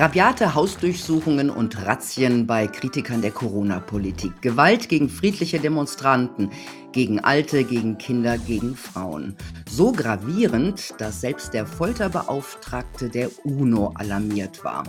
Rabiate 0.00 0.54
Hausdurchsuchungen 0.54 1.50
und 1.50 1.84
Razzien 1.84 2.46
bei 2.46 2.68
Kritikern 2.68 3.20
der 3.20 3.32
Corona-Politik. 3.32 4.40
Gewalt 4.42 4.88
gegen 4.88 5.08
friedliche 5.08 5.58
Demonstranten, 5.58 6.50
gegen 6.92 7.18
Alte, 7.18 7.64
gegen 7.64 7.98
Kinder, 7.98 8.38
gegen 8.38 8.76
Frauen. 8.76 9.34
So 9.68 9.90
gravierend, 9.90 10.94
dass 10.98 11.20
selbst 11.20 11.52
der 11.52 11.66
Folterbeauftragte 11.66 13.08
der 13.08 13.28
UNO 13.44 13.92
alarmiert 13.96 14.62
war. 14.62 14.84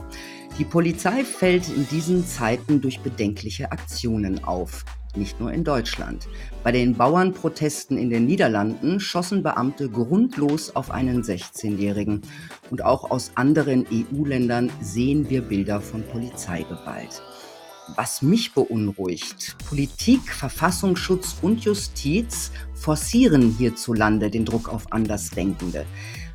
Die 0.60 0.64
Polizei 0.64 1.24
fällt 1.24 1.70
in 1.70 1.88
diesen 1.88 2.24
Zeiten 2.28 2.80
durch 2.80 3.00
bedenkliche 3.00 3.72
Aktionen 3.72 4.44
auf 4.44 4.86
nicht 5.16 5.40
nur 5.40 5.52
in 5.52 5.64
Deutschland. 5.64 6.28
Bei 6.64 6.72
den 6.72 6.96
Bauernprotesten 6.96 7.98
in 7.98 8.10
den 8.10 8.26
Niederlanden 8.26 9.00
schossen 9.00 9.44
Beamte 9.44 9.90
grundlos 9.90 10.76
auf 10.76 10.92
einen 10.92 11.24
16-Jährigen. 11.24 12.22
Und 12.70 12.84
auch 12.84 13.10
aus 13.12 13.32
anderen 13.36 13.86
EU-Ländern 13.92 14.70
sehen 14.82 15.30
wir 15.30 15.42
Bilder 15.42 15.82
von 15.82 16.04
Polizeigewalt. 16.04 17.22
Was 17.96 18.22
mich 18.22 18.54
beunruhigt, 18.54 19.56
Politik, 19.68 20.32
Verfassungsschutz 20.32 21.38
und 21.42 21.64
Justiz 21.64 22.52
forcieren 22.76 23.56
hierzulande 23.58 24.30
den 24.30 24.46
Druck 24.46 24.70
auf 24.70 24.92
Andersdenkende. 24.92 25.86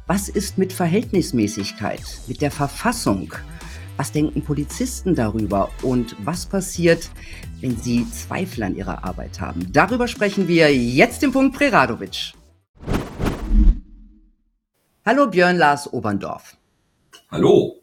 Was 0.06 0.28
ist 0.28 0.58
mit 0.58 0.72
Verhältnismäßigkeit, 0.72 2.02
mit 2.26 2.42
der 2.42 2.50
Verfassung? 2.50 3.32
Was 3.96 4.10
denken 4.10 4.42
Polizisten 4.42 5.14
darüber 5.14 5.70
und 5.82 6.16
was 6.24 6.46
passiert, 6.46 7.10
wenn 7.60 7.76
sie 7.76 8.04
Zweifel 8.10 8.64
an 8.64 8.74
ihrer 8.74 9.04
Arbeit 9.04 9.40
haben? 9.40 9.72
Darüber 9.72 10.08
sprechen 10.08 10.48
wir 10.48 10.74
jetzt 10.74 11.22
im 11.22 11.30
Punkt 11.30 11.56
Preradovic. 11.56 12.32
Hallo 15.06 15.28
Björn 15.28 15.58
Lars 15.58 15.92
Oberndorf. 15.92 16.56
Hallo. 17.30 17.82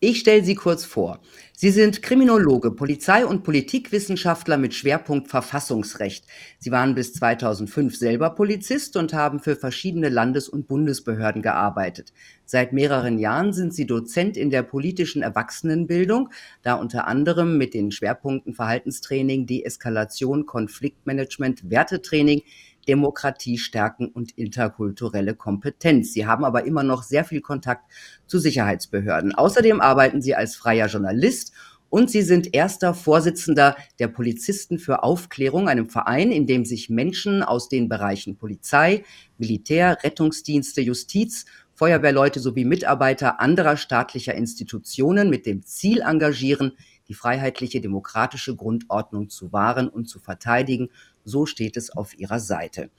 Ich 0.00 0.20
stelle 0.20 0.42
Sie 0.42 0.56
kurz 0.56 0.84
vor. 0.84 1.20
Sie 1.60 1.70
sind 1.70 2.02
Kriminologe, 2.02 2.70
Polizei- 2.70 3.26
und 3.26 3.42
Politikwissenschaftler 3.42 4.58
mit 4.58 4.74
Schwerpunkt 4.74 5.26
Verfassungsrecht. 5.26 6.24
Sie 6.60 6.70
waren 6.70 6.94
bis 6.94 7.14
2005 7.14 7.96
selber 7.96 8.30
Polizist 8.30 8.96
und 8.96 9.12
haben 9.12 9.40
für 9.40 9.56
verschiedene 9.56 10.08
Landes- 10.08 10.48
und 10.48 10.68
Bundesbehörden 10.68 11.42
gearbeitet. 11.42 12.12
Seit 12.44 12.72
mehreren 12.72 13.18
Jahren 13.18 13.52
sind 13.52 13.74
Sie 13.74 13.86
Dozent 13.86 14.36
in 14.36 14.50
der 14.50 14.62
politischen 14.62 15.20
Erwachsenenbildung, 15.20 16.28
da 16.62 16.74
unter 16.74 17.08
anderem 17.08 17.58
mit 17.58 17.74
den 17.74 17.90
Schwerpunkten 17.90 18.54
Verhaltenstraining, 18.54 19.46
Deeskalation, 19.46 20.46
Konfliktmanagement, 20.46 21.68
Wertetraining, 21.68 22.42
Demokratie 22.88 23.58
stärken 23.58 24.08
und 24.08 24.32
interkulturelle 24.32 25.34
Kompetenz. 25.34 26.12
Sie 26.12 26.26
haben 26.26 26.44
aber 26.44 26.64
immer 26.64 26.82
noch 26.82 27.02
sehr 27.02 27.24
viel 27.24 27.42
Kontakt 27.42 27.84
zu 28.26 28.38
Sicherheitsbehörden. 28.38 29.34
Außerdem 29.34 29.80
arbeiten 29.80 30.22
Sie 30.22 30.34
als 30.34 30.56
freier 30.56 30.86
Journalist 30.86 31.52
und 31.90 32.10
Sie 32.10 32.22
sind 32.22 32.54
erster 32.54 32.94
Vorsitzender 32.94 33.76
der 33.98 34.08
Polizisten 34.08 34.78
für 34.78 35.02
Aufklärung, 35.02 35.68
einem 35.68 35.88
Verein, 35.88 36.32
in 36.32 36.46
dem 36.46 36.64
sich 36.64 36.90
Menschen 36.90 37.42
aus 37.42 37.68
den 37.68 37.88
Bereichen 37.88 38.36
Polizei, 38.36 39.04
Militär, 39.38 39.98
Rettungsdienste, 40.02 40.80
Justiz, 40.80 41.46
Feuerwehrleute 41.74 42.40
sowie 42.40 42.64
Mitarbeiter 42.64 43.40
anderer 43.40 43.76
staatlicher 43.76 44.34
Institutionen 44.34 45.30
mit 45.30 45.46
dem 45.46 45.64
Ziel 45.64 46.00
engagieren, 46.00 46.72
die 47.08 47.14
freiheitliche 47.14 47.80
demokratische 47.80 48.54
Grundordnung 48.54 49.30
zu 49.30 49.52
wahren 49.52 49.88
und 49.88 50.08
zu 50.08 50.18
verteidigen 50.18 50.90
so 51.28 51.46
steht 51.46 51.76
es 51.76 51.90
auf 51.90 52.18
ihrer 52.18 52.40
Seite. 52.40 52.90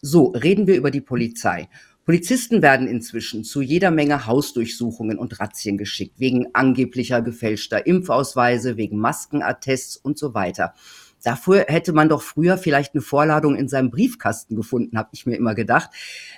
So, 0.00 0.26
reden 0.28 0.66
wir 0.66 0.76
über 0.76 0.90
die 0.90 1.00
Polizei. 1.00 1.68
Polizisten 2.04 2.62
werden 2.62 2.88
inzwischen 2.88 3.44
zu 3.44 3.60
jeder 3.60 3.92
Menge 3.92 4.26
Hausdurchsuchungen 4.26 5.18
und 5.18 5.38
Razzien 5.38 5.78
geschickt, 5.78 6.18
wegen 6.18 6.52
angeblicher 6.52 7.22
gefälschter 7.22 7.86
Impfausweise, 7.86 8.76
wegen 8.76 8.98
Maskenattests 8.98 9.96
und 9.96 10.18
so 10.18 10.34
weiter. 10.34 10.74
Dafür 11.22 11.66
hätte 11.68 11.92
man 11.92 12.08
doch 12.08 12.22
früher 12.22 12.58
vielleicht 12.58 12.94
eine 12.94 13.02
Vorladung 13.02 13.56
in 13.56 13.68
seinem 13.68 13.90
Briefkasten 13.90 14.56
gefunden, 14.56 14.98
habe 14.98 15.10
ich 15.12 15.26
mir 15.26 15.36
immer 15.36 15.54
gedacht. 15.54 15.90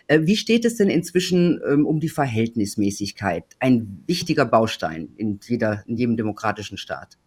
Äh, 0.07 0.21
wie 0.25 0.37
steht 0.37 0.65
es 0.65 0.77
denn 0.77 0.91
inzwischen 0.91 1.61
ähm, 1.67 1.87
um 1.87 2.01
die 2.01 2.09
Verhältnismäßigkeit? 2.09 3.45
Ein 3.61 4.03
wichtiger 4.07 4.45
Baustein 4.45 5.09
in, 5.17 5.41
jeder, 5.43 5.85
in 5.87 5.97
jedem 5.97 6.17
demokratischen 6.17 6.77
Staat. 6.77 7.19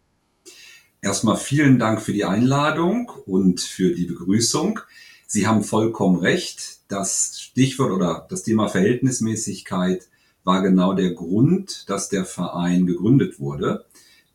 Erstmal 1.00 1.36
vielen 1.36 1.78
Dank 1.78 2.02
für 2.02 2.12
die 2.12 2.24
Einladung 2.24 3.10
und 3.26 3.60
für 3.60 3.94
die 3.94 4.06
Begrüßung. 4.06 4.80
Sie 5.26 5.46
haben 5.46 5.62
vollkommen 5.62 6.18
recht. 6.18 6.78
Das 6.88 7.40
Stichwort 7.40 7.92
oder 7.92 8.26
das 8.30 8.42
Thema 8.44 8.68
Verhältnismäßigkeit 8.68 10.08
war 10.42 10.62
genau 10.62 10.94
der 10.94 11.12
Grund, 11.12 11.88
dass 11.88 12.08
der 12.08 12.24
Verein 12.24 12.86
gegründet 12.86 13.38
wurde. 13.38 13.84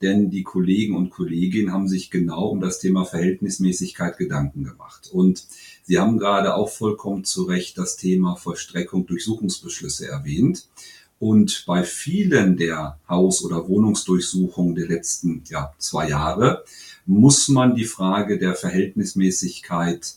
Denn 0.03 0.29
die 0.29 0.43
Kollegen 0.43 0.97
und 0.97 1.11
Kolleginnen 1.11 1.71
haben 1.71 1.87
sich 1.87 2.11
genau 2.11 2.49
um 2.49 2.59
das 2.59 2.79
Thema 2.79 3.05
Verhältnismäßigkeit 3.05 4.17
Gedanken 4.17 4.65
gemacht. 4.65 5.09
Und 5.11 5.47
Sie 5.83 5.97
haben 5.97 6.17
gerade 6.17 6.55
auch 6.55 6.69
vollkommen 6.69 7.23
zu 7.23 7.43
Recht 7.43 7.77
das 7.77 7.95
Thema 7.95 8.35
Vollstreckung 8.35 9.05
Durchsuchungsbeschlüsse 9.05 10.09
erwähnt. 10.09 10.67
Und 11.19 11.63
bei 11.65 11.83
vielen 11.83 12.57
der 12.57 12.99
Haus- 13.07 13.45
oder 13.45 13.69
Wohnungsdurchsuchungen 13.69 14.75
der 14.75 14.87
letzten 14.87 15.41
ja, 15.49 15.73
zwei 15.77 16.09
Jahre 16.09 16.65
muss 17.05 17.47
man 17.47 17.73
die 17.73 17.85
Frage 17.85 18.37
der 18.37 18.55
Verhältnismäßigkeit 18.55 20.15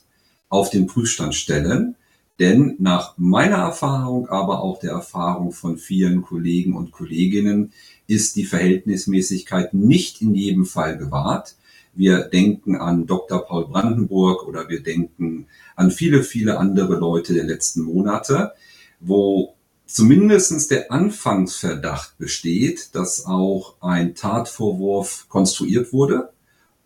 auf 0.49 0.71
den 0.71 0.89
Prüfstand 0.89 1.37
stellen. 1.37 1.95
Denn 2.39 2.77
nach 2.79 3.15
meiner 3.17 3.57
Erfahrung, 3.57 4.29
aber 4.29 4.63
auch 4.63 4.79
der 4.79 4.93
Erfahrung 4.93 5.53
von 5.53 5.79
vielen 5.79 6.23
Kollegen 6.23 6.77
und 6.77 6.93
Kolleginnen, 6.93 7.73
ist 8.07 8.37
die 8.37 8.45
Verhältnismäßigkeit 8.45 9.73
nicht 9.73 10.21
in 10.21 10.35
jedem 10.35 10.67
Fall 10.67 10.99
gewahrt. 10.99 11.57
Wir 11.95 12.25
denken 12.25 12.77
an 12.77 13.07
Dr. 13.07 13.47
Paul 13.47 13.69
Brandenburg 13.69 14.47
oder 14.47 14.69
wir 14.69 14.83
denken 14.83 15.47
an 15.77 15.91
viele, 15.91 16.23
viele 16.23 16.59
andere 16.59 16.97
Leute 16.97 17.33
der 17.33 17.45
letzten 17.45 17.83
Monate, 17.83 18.53
wo 19.01 19.55
zumindestens 19.87 20.69
der 20.69 20.93
Anfangsverdacht 20.93 22.19
besteht, 22.19 22.95
dass 22.95 23.25
auch 23.25 23.77
ein 23.81 24.15
Tatvorwurf 24.15 25.27
konstruiert 25.31 25.95
wurde 25.95 26.33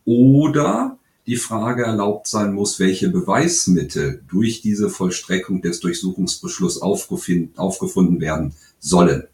oder 0.04 0.99
die 1.30 1.36
Frage 1.36 1.84
erlaubt 1.84 2.26
sein 2.26 2.52
muss, 2.52 2.80
welche 2.80 3.08
Beweismittel 3.08 4.20
durch 4.28 4.62
diese 4.62 4.90
Vollstreckung 4.90 5.62
des 5.62 5.78
Durchsuchungsbeschlusses 5.78 6.82
aufgefunden 6.82 8.20
werden 8.20 8.52
sollen. 8.80 9.28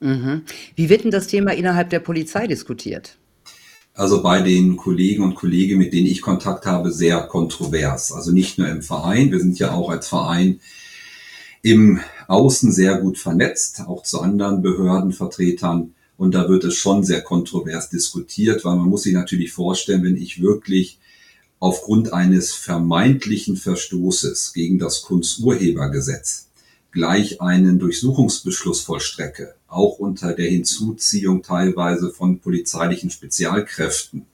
Mhm. 0.00 0.42
Wie 0.74 0.88
wird 0.88 1.04
denn 1.04 1.12
das 1.12 1.28
Thema 1.28 1.52
innerhalb 1.52 1.90
der 1.90 2.00
Polizei 2.00 2.48
diskutiert? 2.48 3.16
Also 3.94 4.24
bei 4.24 4.42
den 4.42 4.76
Kollegen 4.76 5.22
und 5.22 5.36
Kolleginnen, 5.36 5.78
mit 5.78 5.92
denen 5.92 6.08
ich 6.08 6.20
Kontakt 6.20 6.66
habe, 6.66 6.90
sehr 6.90 7.20
kontrovers. 7.20 8.10
Also 8.10 8.32
nicht 8.32 8.58
nur 8.58 8.66
im 8.66 8.82
Verein. 8.82 9.30
Wir 9.30 9.38
sind 9.38 9.56
ja 9.60 9.70
auch 9.70 9.90
als 9.90 10.08
Verein 10.08 10.58
im 11.62 12.00
Außen 12.26 12.72
sehr 12.72 12.98
gut 12.98 13.18
vernetzt, 13.18 13.82
auch 13.86 14.02
zu 14.02 14.20
anderen 14.20 14.62
Behördenvertretern. 14.62 15.94
Und 16.16 16.34
da 16.34 16.48
wird 16.48 16.64
es 16.64 16.74
schon 16.74 17.04
sehr 17.04 17.22
kontrovers 17.22 17.88
diskutiert, 17.88 18.64
weil 18.64 18.74
man 18.74 18.88
muss 18.88 19.04
sich 19.04 19.14
natürlich 19.14 19.52
vorstellen, 19.52 20.02
wenn 20.02 20.16
ich 20.16 20.42
wirklich 20.42 20.98
aufgrund 21.64 22.12
eines 22.12 22.52
vermeintlichen 22.52 23.56
Verstoßes 23.56 24.52
gegen 24.52 24.78
das 24.78 25.00
Kunsturhebergesetz 25.00 26.48
gleich 26.92 27.40
einen 27.40 27.78
Durchsuchungsbeschluss 27.78 28.82
vollstrecke, 28.82 29.54
auch 29.66 29.98
unter 29.98 30.34
der 30.34 30.46
Hinzuziehung 30.50 31.42
teilweise 31.42 32.10
von 32.10 32.40
polizeilichen 32.40 33.08
Spezialkräften, 33.08 34.26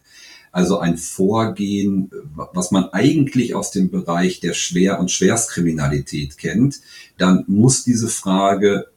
also 0.50 0.80
ein 0.80 0.96
Vorgehen, 0.96 2.10
was 2.34 2.72
man 2.72 2.86
eigentlich 2.86 3.54
aus 3.54 3.70
dem 3.70 3.92
Bereich 3.92 4.40
der 4.40 4.52
Schwer- 4.52 4.98
und 4.98 5.12
Schwerstkriminalität 5.12 6.36
kennt, 6.36 6.80
dann 7.16 7.44
muss 7.46 7.84
diese 7.84 8.08
Frage 8.08 8.88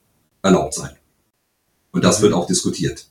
erlaubt 0.41 0.73
sein. 0.73 0.95
Und 1.91 2.03
das 2.03 2.23
wird 2.23 2.33
auch 2.33 2.47
diskutiert. 2.47 3.05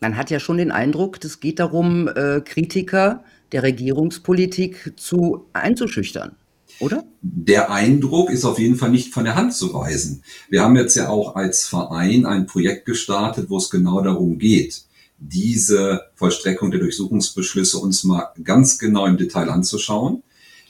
Man 0.00 0.16
hat 0.16 0.30
ja 0.30 0.38
schon 0.38 0.58
den 0.58 0.70
Eindruck, 0.70 1.18
es 1.24 1.40
geht 1.40 1.58
darum, 1.58 2.06
äh, 2.06 2.40
Kritiker 2.40 3.24
der 3.52 3.62
Regierungspolitik 3.62 4.94
zu 4.96 5.46
einzuschüchtern. 5.52 6.36
Oder? 6.78 7.04
Der 7.20 7.70
Eindruck 7.70 8.30
ist 8.30 8.44
auf 8.44 8.58
jeden 8.58 8.76
Fall 8.76 8.90
nicht 8.90 9.12
von 9.12 9.24
der 9.24 9.34
Hand 9.34 9.52
zu 9.52 9.74
weisen. 9.74 10.22
Wir 10.48 10.62
haben 10.62 10.76
jetzt 10.76 10.94
ja 10.94 11.08
auch 11.08 11.36
als 11.36 11.66
Verein 11.66 12.24
ein 12.24 12.46
Projekt 12.46 12.86
gestartet, 12.86 13.50
wo 13.50 13.58
es 13.58 13.70
genau 13.70 14.00
darum 14.00 14.38
geht, 14.38 14.84
diese 15.18 16.00
Vollstreckung 16.14 16.70
der 16.70 16.80
Durchsuchungsbeschlüsse 16.80 17.78
uns 17.78 18.04
mal 18.04 18.30
ganz 18.42 18.78
genau 18.78 19.04
im 19.06 19.18
Detail 19.18 19.50
anzuschauen, 19.50 20.22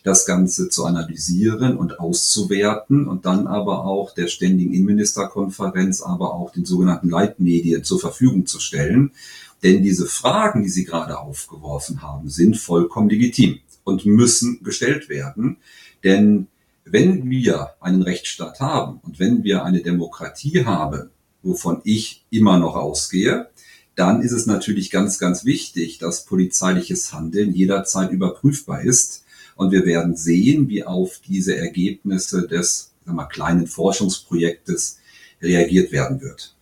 das 0.03 0.27
Ganze 0.27 0.69
zu 0.69 0.85
analysieren 0.85 1.77
und 1.77 2.01
auszuwerten 2.01 3.07
und 3.07 3.27
dann 3.27 3.47
aber 3.47 3.85
auch 3.85 4.13
der 4.13 4.27
Ständigen 4.27 4.73
Innenministerkonferenz, 4.73 6.03
aber 6.03 6.35
auch 6.35 6.51
den 6.53 6.65
sogenannten 6.65 7.11
Leitmedien 7.11 7.85
zur 7.85 8.01
Verfügung 8.01 8.47
zu 8.47 8.59
stellen. 8.59 9.13
Denn 9.63 9.83
diese 9.83 10.07
Fragen, 10.07 10.63
die 10.63 10.69
Sie 10.69 10.85
gerade 10.85 11.19
aufgeworfen 11.19 12.03
haben, 12.03 12.29
sind 12.29 12.57
vollkommen 12.57 13.11
legitim 13.11 13.61
und 13.85 14.07
müssen 14.07 14.63
gestellt 14.63 15.09
werden. 15.09 15.59
Denn 16.03 16.47
wenn 16.85 17.29
wir 17.29 17.75
einen 17.81 18.03
Rechtsstaat 18.03 18.61
haben 18.61 19.01
und 19.03 19.19
wenn 19.19 19.45
wir 19.45 19.65
eine 19.65 19.83
Demokratie 19.83 20.65
haben, 20.65 21.11
wovon 21.43 21.81
ich 21.85 22.25
immer 22.31 22.59
noch 22.59 22.75
ausgehe, 22.75 23.51
dann 23.97 24.23
ist 24.23 24.33
es 24.33 24.47
natürlich 24.47 24.91
ganz, 24.91 25.19
ganz 25.19 25.45
wichtig, 25.45 25.99
dass 25.99 26.25
polizeiliches 26.25 27.13
Handeln 27.13 27.53
jederzeit 27.53 28.11
überprüfbar 28.13 28.83
ist. 28.83 29.25
Und 29.57 29.73
wir 29.73 29.85
werden 29.85 30.17
sehen, 30.17 30.69
wie 30.69 30.85
auf 30.85 31.21
diese 31.27 31.57
Ergebnisse 31.57 32.49
des 32.49 32.93
wir, 33.05 33.29
kleinen 33.29 33.67
Forschungsprojektes 33.67 34.99
reagiert 35.43 35.93
werden 35.93 36.21
wird. 36.23 36.55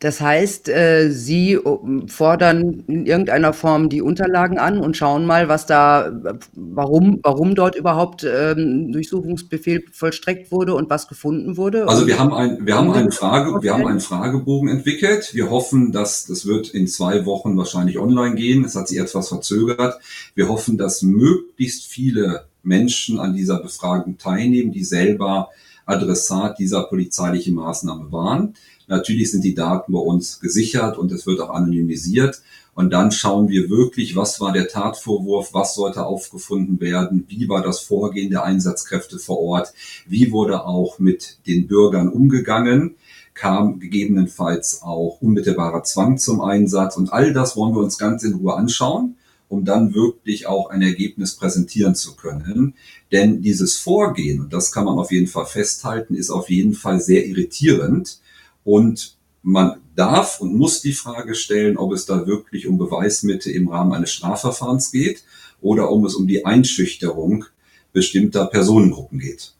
Das 0.00 0.20
heißt, 0.20 0.68
äh, 0.68 1.10
Sie 1.10 1.54
äh, 1.54 1.60
fordern 2.06 2.84
in 2.86 3.04
irgendeiner 3.04 3.52
Form 3.52 3.88
die 3.88 4.00
Unterlagen 4.00 4.58
an 4.58 4.78
und 4.78 4.96
schauen 4.96 5.26
mal, 5.26 5.48
was 5.48 5.66
da, 5.66 6.12
warum, 6.54 7.18
warum 7.24 7.56
dort 7.56 7.74
überhaupt 7.74 8.24
ähm, 8.24 8.92
Durchsuchungsbefehl 8.92 9.82
vollstreckt 9.90 10.52
wurde 10.52 10.74
und 10.74 10.88
was 10.88 11.08
gefunden 11.08 11.56
wurde. 11.56 11.88
Also 11.88 12.06
wir 12.06 12.16
haben 12.16 12.32
ein, 12.32 12.64
wir 12.64 12.76
haben 12.76 12.92
einen 12.92 13.10
Frage, 13.10 13.60
wir 13.60 13.74
haben 13.74 13.86
einen 13.86 14.00
Fragebogen 14.00 14.68
entwickelt. 14.68 15.30
Wir 15.34 15.50
hoffen, 15.50 15.90
dass 15.90 16.26
das 16.26 16.46
wird 16.46 16.68
in 16.68 16.86
zwei 16.86 17.26
Wochen 17.26 17.56
wahrscheinlich 17.56 17.98
online 17.98 18.36
gehen. 18.36 18.64
Es 18.64 18.76
hat 18.76 18.86
sich 18.86 18.98
etwas 18.98 19.28
verzögert. 19.28 19.98
Wir 20.36 20.48
hoffen, 20.48 20.78
dass 20.78 21.02
möglichst 21.02 21.86
viele 21.86 22.44
Menschen 22.62 23.18
an 23.18 23.34
dieser 23.34 23.60
Befragung 23.60 24.16
teilnehmen, 24.16 24.70
die 24.70 24.84
selber 24.84 25.48
Adressat 25.86 26.58
dieser 26.58 26.84
polizeilichen 26.84 27.54
Maßnahme 27.54 28.12
waren. 28.12 28.54
Natürlich 28.88 29.30
sind 29.30 29.44
die 29.44 29.54
Daten 29.54 29.92
bei 29.92 29.98
uns 29.98 30.40
gesichert 30.40 30.98
und 30.98 31.12
es 31.12 31.26
wird 31.26 31.40
auch 31.40 31.50
anonymisiert. 31.50 32.42
Und 32.74 32.92
dann 32.92 33.10
schauen 33.10 33.48
wir 33.48 33.70
wirklich, 33.70 34.16
was 34.16 34.40
war 34.40 34.52
der 34.52 34.68
Tatvorwurf, 34.68 35.52
was 35.52 35.74
sollte 35.74 36.06
aufgefunden 36.06 36.80
werden, 36.80 37.24
wie 37.28 37.48
war 37.48 37.62
das 37.62 37.80
Vorgehen 37.80 38.30
der 38.30 38.44
Einsatzkräfte 38.44 39.18
vor 39.18 39.40
Ort, 39.40 39.72
wie 40.06 40.30
wurde 40.30 40.64
auch 40.64 40.98
mit 40.98 41.38
den 41.46 41.66
Bürgern 41.66 42.08
umgegangen, 42.08 42.94
kam 43.34 43.80
gegebenenfalls 43.80 44.82
auch 44.82 45.20
unmittelbarer 45.20 45.82
Zwang 45.84 46.18
zum 46.18 46.40
Einsatz. 46.40 46.96
Und 46.96 47.12
all 47.12 47.32
das 47.32 47.56
wollen 47.56 47.74
wir 47.74 47.82
uns 47.82 47.98
ganz 47.98 48.22
in 48.24 48.34
Ruhe 48.34 48.54
anschauen 48.54 49.16
um 49.48 49.64
dann 49.64 49.94
wirklich 49.94 50.46
auch 50.46 50.70
ein 50.70 50.82
Ergebnis 50.82 51.34
präsentieren 51.34 51.94
zu 51.94 52.14
können. 52.16 52.74
Denn 53.10 53.40
dieses 53.42 53.78
Vorgehen, 53.78 54.40
und 54.40 54.52
das 54.52 54.72
kann 54.72 54.84
man 54.84 54.98
auf 54.98 55.10
jeden 55.10 55.26
Fall 55.26 55.46
festhalten, 55.46 56.14
ist 56.14 56.30
auf 56.30 56.50
jeden 56.50 56.74
Fall 56.74 57.00
sehr 57.00 57.26
irritierend. 57.26 58.20
Und 58.68 59.16
man 59.40 59.80
darf 59.96 60.42
und 60.42 60.54
muss 60.54 60.82
die 60.82 60.92
Frage 60.92 61.34
stellen, 61.34 61.78
ob 61.78 61.94
es 61.94 62.04
da 62.04 62.26
wirklich 62.26 62.66
um 62.66 62.76
Beweismittel 62.76 63.50
im 63.52 63.68
Rahmen 63.68 63.94
eines 63.94 64.12
Strafverfahrens 64.12 64.92
geht 64.92 65.24
oder 65.62 65.90
um 65.90 66.04
es 66.04 66.14
um 66.14 66.26
die 66.26 66.44
Einschüchterung 66.44 67.46
bestimmter 67.94 68.44
Personengruppen 68.44 69.20
geht. 69.20 69.54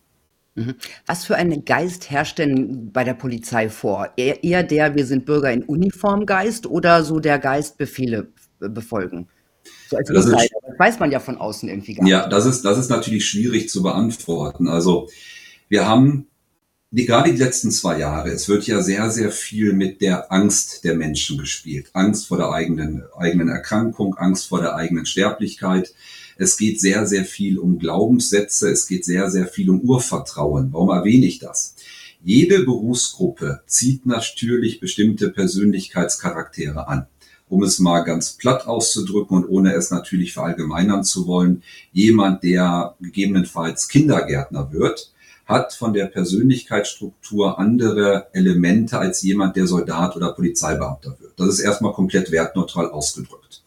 Mhm. 0.57 0.75
Was 1.07 1.25
für 1.25 1.37
einen 1.37 1.65
Geist 1.65 2.11
herrscht 2.11 2.39
denn 2.39 2.93
bei 2.93 3.03
der 3.03 3.15
Polizei 3.15 3.71
vor? 3.71 4.11
Eher 4.19 4.63
der, 4.63 4.95
wir 4.95 5.07
sind 5.07 5.25
Bürger 5.25 5.51
in 5.53 5.63
Uniform 5.63 6.27
Geist 6.27 6.67
oder 6.67 7.03
so 7.03 7.19
der 7.19 7.39
Geist 7.39 7.79
Befehle 7.79 8.29
befolgen? 8.59 9.29
So 9.89 9.97
als 9.97 10.11
das, 10.11 10.27
ist, 10.27 10.35
das 10.35 10.79
weiß 10.79 10.99
man 10.99 11.11
ja 11.11 11.21
von 11.21 11.39
außen 11.39 11.67
irgendwie 11.67 11.95
gar 11.95 12.05
nicht. 12.05 12.11
Ja, 12.11 12.29
das 12.29 12.45
ist, 12.45 12.63
das 12.63 12.77
ist 12.77 12.91
natürlich 12.91 13.25
schwierig 13.25 13.71
zu 13.71 13.83
beantworten. 13.83 14.69
Also 14.69 15.09
wir 15.71 15.89
haben 15.89 16.27
die, 16.91 17.05
gerade 17.05 17.31
die 17.31 17.39
letzten 17.39 17.71
zwei 17.71 17.99
Jahre, 17.99 18.31
es 18.31 18.49
wird 18.49 18.67
ja 18.67 18.81
sehr, 18.81 19.11
sehr 19.11 19.31
viel 19.31 19.75
mit 19.75 20.01
der 20.01 20.33
Angst 20.33 20.85
der 20.85 20.95
Menschen 20.95 21.37
gespielt. 21.37 21.91
Angst 21.93 22.27
vor 22.27 22.39
der 22.39 22.51
eigenen, 22.51 23.03
eigenen 23.17 23.49
Erkrankung, 23.51 24.15
Angst 24.17 24.49
vor 24.49 24.63
der 24.63 24.75
eigenen 24.75 25.05
Sterblichkeit. 25.05 25.93
Es 26.39 26.57
geht 26.57 26.81
sehr, 26.81 27.07
sehr 27.07 27.25
viel 27.27 27.59
um 27.59 27.79
Glaubenssätze. 27.79 28.71
Es 28.71 28.87
geht 28.87 29.05
sehr, 29.05 29.31
sehr 29.31 29.47
viel 29.47 29.69
um 29.69 29.81
Urvertrauen. 29.81 30.73
Warum 30.73 30.89
erwähne 30.89 31.27
ich 31.27 31.41
das? 31.41 31.75
Jede 32.25 32.65
Berufsgruppe 32.65 33.61
zieht 33.67 34.07
natürlich 34.07 34.81
bestimmte 34.81 35.31
Persönlichkeitscharaktere 35.31 36.89
an 36.89 37.07
um 37.51 37.63
es 37.63 37.79
mal 37.79 38.01
ganz 38.01 38.33
platt 38.33 38.67
auszudrücken 38.67 39.39
und 39.39 39.49
ohne 39.49 39.73
es 39.73 39.91
natürlich 39.91 40.35
verallgemeinern 40.35 41.03
zu 41.03 41.27
wollen, 41.27 41.63
jemand, 41.93 42.43
der 42.43 42.95
gegebenenfalls 43.01 43.89
Kindergärtner 43.89 44.71
wird, 44.71 45.13
hat 45.49 45.73
von 45.73 45.95
der 45.95 46.07
Persönlichkeitsstruktur 46.07 47.59
andere 47.59 48.27
Elemente 48.33 48.99
als 48.99 49.23
jemand, 49.23 49.57
der 49.57 49.67
Soldat 49.67 50.15
oder 50.15 50.33
Polizeibeamter 50.33 51.17
wird. 51.19 51.33
Das 51.39 51.49
ist 51.49 51.61
erstmal 51.61 51.95
komplett 51.95 52.31
wertneutral 52.31 52.91
ausgedrückt. 52.91 53.63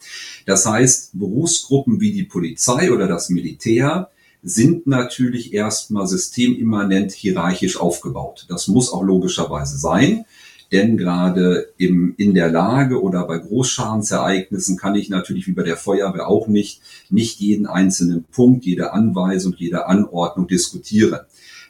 Das 0.46 0.66
heißt, 0.66 1.20
Berufsgruppen 1.20 2.00
wie 2.00 2.14
die 2.14 2.24
Polizei 2.24 2.92
oder 2.92 3.08
das 3.08 3.30
Militär 3.30 4.10
sind 4.44 4.88
natürlich 4.88 5.54
erstmal 5.54 6.08
systemimmanent 6.08 7.12
hierarchisch 7.12 7.80
aufgebaut. 7.80 8.46
Das 8.48 8.68
muss 8.68 8.92
auch 8.92 9.04
logischerweise 9.04 9.78
sein. 9.78 10.26
Denn 10.72 10.96
gerade 10.96 11.74
im, 11.78 12.14
in 12.18 12.34
der 12.34 12.50
Lage 12.50 13.02
oder 13.02 13.28
bei 13.28 13.38
Großschadensereignissen 13.40 14.78
kann 14.78 14.96
ich 14.96 15.10
natürlich 15.10 15.46
wie 15.48 15.52
bei 15.52 15.64
der 15.64 15.76
Feuerwehr 15.76 16.30
auch 16.30 16.48
nicht, 16.48 16.82
nicht 17.10 17.40
jeden 17.40 17.68
einzelnen 17.68 18.24
Punkt, 18.24 18.66
jede 18.66 18.94
Anweisung, 18.94 19.54
jede 19.58 19.88
Anordnung 19.88 20.48
diskutieren. 20.48 21.20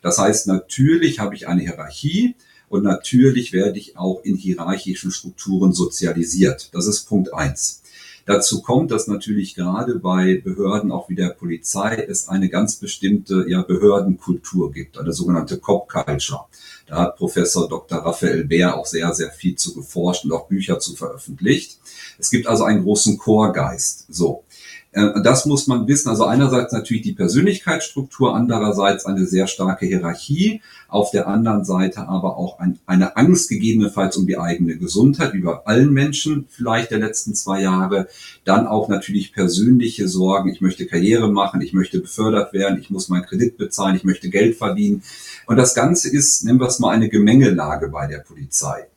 Das 0.02 0.18
heißt, 0.18 0.48
natürlich 0.48 1.20
habe 1.20 1.36
ich 1.36 1.48
eine 1.48 1.62
Hierarchie 1.62 2.36
und 2.70 2.84
natürlich 2.84 3.54
werde 3.54 3.78
ich 3.78 3.98
auch 3.98 4.22
in 4.24 4.36
hierarchischen 4.36 5.12
Strukturen 5.12 5.74
sozialisiert. 5.74 6.70
Das 6.74 6.88
ist 6.88 7.08
Punkt 7.08 7.34
eins. 7.34 7.82
Dazu 8.26 8.62
kommt, 8.62 8.92
dass 8.92 9.08
natürlich 9.08 9.56
gerade 9.56 9.96
bei 9.96 10.36
Behörden, 10.44 10.92
auch 10.92 11.10
wie 11.10 11.16
der 11.16 11.30
Polizei, 11.30 12.06
es 12.08 12.30
eine 12.30 12.50
ganz 12.50 12.76
bestimmte 12.76 13.46
ja, 13.48 13.62
Behördenkultur 13.64 14.72
gibt, 14.72 14.98
eine 14.98 15.12
sogenannte 15.12 15.58
Cop 15.58 15.90
Culture. 15.90 16.46
Da 16.88 16.98
hat 16.98 17.18
Professor 17.18 17.68
Dr. 17.68 18.00
Raphael 18.00 18.46
Bär 18.46 18.78
auch 18.78 18.86
sehr, 18.86 19.14
sehr 19.14 19.32
viel 19.32 19.56
zu 19.56 19.74
geforscht 19.74 20.26
und 20.26 20.34
auch 20.34 20.48
Bücher 20.48 20.80
zu 20.80 20.96
veröffentlicht. 20.96 21.80
Es 22.20 22.30
gibt 22.30 22.48
also 22.48 22.64
einen 22.64 22.84
großen 22.84 23.18
Chorgeist. 23.18 24.06
So. 24.10 24.44
Äh, 24.92 25.22
das 25.24 25.46
muss 25.46 25.68
man 25.68 25.88
wissen. 25.88 26.10
Also 26.10 26.26
einerseits 26.26 26.74
natürlich 26.74 27.04
die 27.04 27.14
Persönlichkeitsstruktur, 27.14 28.36
andererseits 28.36 29.06
eine 29.06 29.26
sehr 29.26 29.48
starke 29.48 29.86
Hierarchie, 29.86 30.62
auf 30.88 31.12
der 31.12 31.28
anderen 31.28 31.64
Seite 31.64 32.10
aber 32.10 32.38
auch 32.38 32.60
ein, 32.60 32.80
eine 32.86 33.16
Angst 33.16 33.50
gegebenenfalls 33.50 34.18
um 34.18 34.28
die 34.28 34.38
eigene 34.38 34.78
Gesundheit 34.78 35.34
über 35.34 35.68
allen 35.68 35.94
Menschen 35.94 36.46
vielleicht 36.50 36.92
der 36.92 37.00
letzten 37.00 37.34
zwei 37.34 37.62
Jahre. 37.62 38.08
Dann 38.44 38.68
auch 38.68 38.90
natürlich 38.90 39.34
persönliche 39.34 40.08
Sorgen. 40.08 40.50
Ich 40.50 40.62
möchte 40.62 40.86
Karriere 40.86 41.32
machen, 41.32 41.62
ich 41.62 41.74
möchte 41.74 42.00
befördert 42.00 42.54
werden, 42.54 42.80
ich 42.80 42.90
muss 42.90 43.08
meinen 43.08 43.26
Kredit 43.26 43.58
bezahlen, 43.58 43.96
ich 43.96 44.04
möchte 44.04 44.30
Geld 44.30 44.58
verdienen. 44.58 45.04
Und 45.48 45.56
das 45.56 45.74
Ganze 45.74 46.10
ist, 46.10 46.44
nennen 46.44 46.60
wir 46.60 46.68
es 46.68 46.80
mal, 46.80 46.92
eine 46.92 47.10
Gemengelage 47.10 47.88
bei 47.88 48.08
der 48.08 48.20
Polizei. 48.20 48.88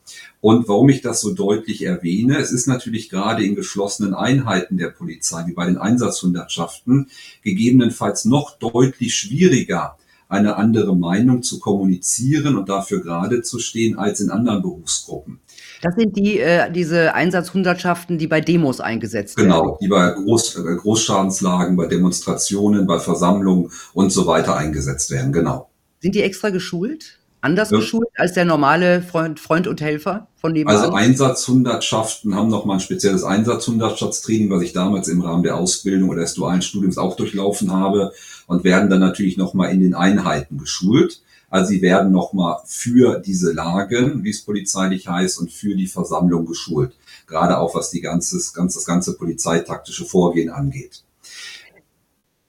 Und 0.44 0.68
warum 0.68 0.90
ich 0.90 1.00
das 1.00 1.22
so 1.22 1.32
deutlich 1.32 1.86
erwähne, 1.86 2.36
es 2.36 2.52
ist 2.52 2.66
natürlich 2.66 3.08
gerade 3.08 3.42
in 3.42 3.54
geschlossenen 3.54 4.12
Einheiten 4.12 4.76
der 4.76 4.90
Polizei, 4.90 5.46
wie 5.46 5.54
bei 5.54 5.64
den 5.64 5.78
Einsatzhundertschaften, 5.78 7.08
gegebenenfalls 7.40 8.26
noch 8.26 8.58
deutlich 8.58 9.14
schwieriger, 9.14 9.96
eine 10.28 10.56
andere 10.56 10.94
Meinung 10.94 11.42
zu 11.42 11.60
kommunizieren 11.60 12.58
und 12.58 12.68
dafür 12.68 13.00
gerade 13.00 13.40
zu 13.40 13.58
stehen 13.58 13.96
als 13.96 14.20
in 14.20 14.28
anderen 14.28 14.60
Berufsgruppen. 14.60 15.40
Das 15.80 15.94
sind 15.94 16.14
die, 16.14 16.40
äh, 16.40 16.70
diese 16.70 17.14
Einsatzhundertschaften, 17.14 18.18
die 18.18 18.26
bei 18.26 18.42
Demos 18.42 18.80
eingesetzt 18.80 19.38
genau, 19.38 19.54
werden. 19.54 19.64
Genau, 19.64 19.78
die 19.80 19.88
bei 19.88 20.10
Groß, 20.10 20.56
äh, 20.56 20.76
Großschadenslagen, 20.76 21.74
bei 21.74 21.86
Demonstrationen, 21.86 22.86
bei 22.86 22.98
Versammlungen 22.98 23.70
und 23.94 24.12
so 24.12 24.26
weiter 24.26 24.58
eingesetzt 24.58 25.10
werden, 25.10 25.32
genau. 25.32 25.70
Sind 26.00 26.14
die 26.14 26.22
extra 26.22 26.50
geschult? 26.50 27.18
Anders 27.44 27.70
ja. 27.70 27.76
geschult 27.76 28.08
als 28.16 28.32
der 28.32 28.44
normale 28.44 29.02
Freund, 29.02 29.38
Freund 29.38 29.66
und 29.66 29.80
Helfer 29.80 30.28
von 30.36 30.52
nebenan? 30.52 30.76
Also 30.76 30.92
Einsatzhundertschaften 30.92 32.34
haben 32.34 32.48
nochmal 32.48 32.78
ein 32.78 32.80
spezielles 32.80 33.22
Einsatzhundertschaftstraining, 33.22 34.50
was 34.50 34.62
ich 34.62 34.72
damals 34.72 35.08
im 35.08 35.20
Rahmen 35.20 35.42
der 35.42 35.56
Ausbildung 35.56 36.08
oder 36.08 36.22
des 36.22 36.34
dualen 36.34 36.62
Studiums 36.62 36.98
auch 36.98 37.16
durchlaufen 37.16 37.70
habe 37.70 38.12
und 38.46 38.64
werden 38.64 38.88
dann 38.88 39.00
natürlich 39.00 39.36
nochmal 39.36 39.72
in 39.72 39.80
den 39.80 39.94
Einheiten 39.94 40.58
geschult. 40.58 41.22
Also 41.50 41.68
sie 41.68 41.82
werden 41.82 42.10
nochmal 42.10 42.56
für 42.64 43.20
diese 43.20 43.52
Lagen, 43.52 44.24
wie 44.24 44.30
es 44.30 44.42
polizeilich 44.42 45.06
heißt, 45.06 45.38
und 45.38 45.52
für 45.52 45.76
die 45.76 45.86
Versammlung 45.86 46.46
geschult. 46.46 46.96
Gerade 47.26 47.58
auch 47.58 47.74
was 47.74 47.90
die 47.90 48.00
ganzes, 48.00 48.54
ganz, 48.54 48.74
das 48.74 48.86
ganze 48.86 49.16
polizeitaktische 49.16 50.04
Vorgehen 50.04 50.50
angeht. 50.50 51.04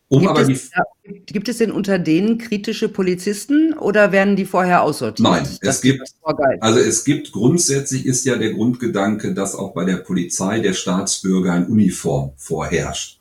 Um 0.08 0.20
gibt, 0.20 0.30
aber 0.30 0.42
es, 0.42 0.70
die, 1.08 1.14
gibt 1.26 1.50
es 1.50 1.58
denn 1.58 1.72
unter 1.72 1.98
denen 1.98 2.38
kritische 2.38 2.90
Polizisten 2.90 3.74
oder 3.74 4.12
werden 4.12 4.36
die 4.36 4.46
vorher 4.46 4.84
aussortiert? 4.84 5.28
Nein, 5.28 5.48
es 5.62 5.82
gibt, 5.82 6.04
also 6.60 6.80
es 6.80 7.04
gibt 7.04 7.32
grundsätzlich 7.32 8.06
ist 8.06 8.24
ja 8.24 8.36
der 8.36 8.54
Grundgedanke, 8.54 9.34
dass 9.34 9.56
auch 9.56 9.74
bei 9.74 9.84
der 9.84 9.98
Polizei 9.98 10.60
der 10.60 10.74
Staatsbürger 10.74 11.58
in 11.58 11.66
Uniform 11.66 12.34
vorherrscht. 12.38 13.20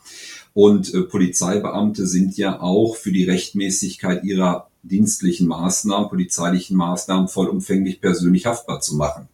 Und 0.53 0.93
äh, 0.95 1.03
Polizeibeamte 1.03 2.07
sind 2.07 2.37
ja 2.37 2.61
auch 2.61 2.97
für 2.97 3.13
die 3.13 3.25
Rechtmäßigkeit 3.25 4.23
ihrer 4.23 4.69
dienstlichen 4.83 5.49
Maßnahmen, 5.49 6.11
polizeilichen 6.11 6.77
Maßnahmen 6.77 7.29
vollumfänglich 7.29 8.01
persönlich 8.01 8.47
haftbar 8.47 8.81
zu 8.81 8.95
machen. 8.95 9.29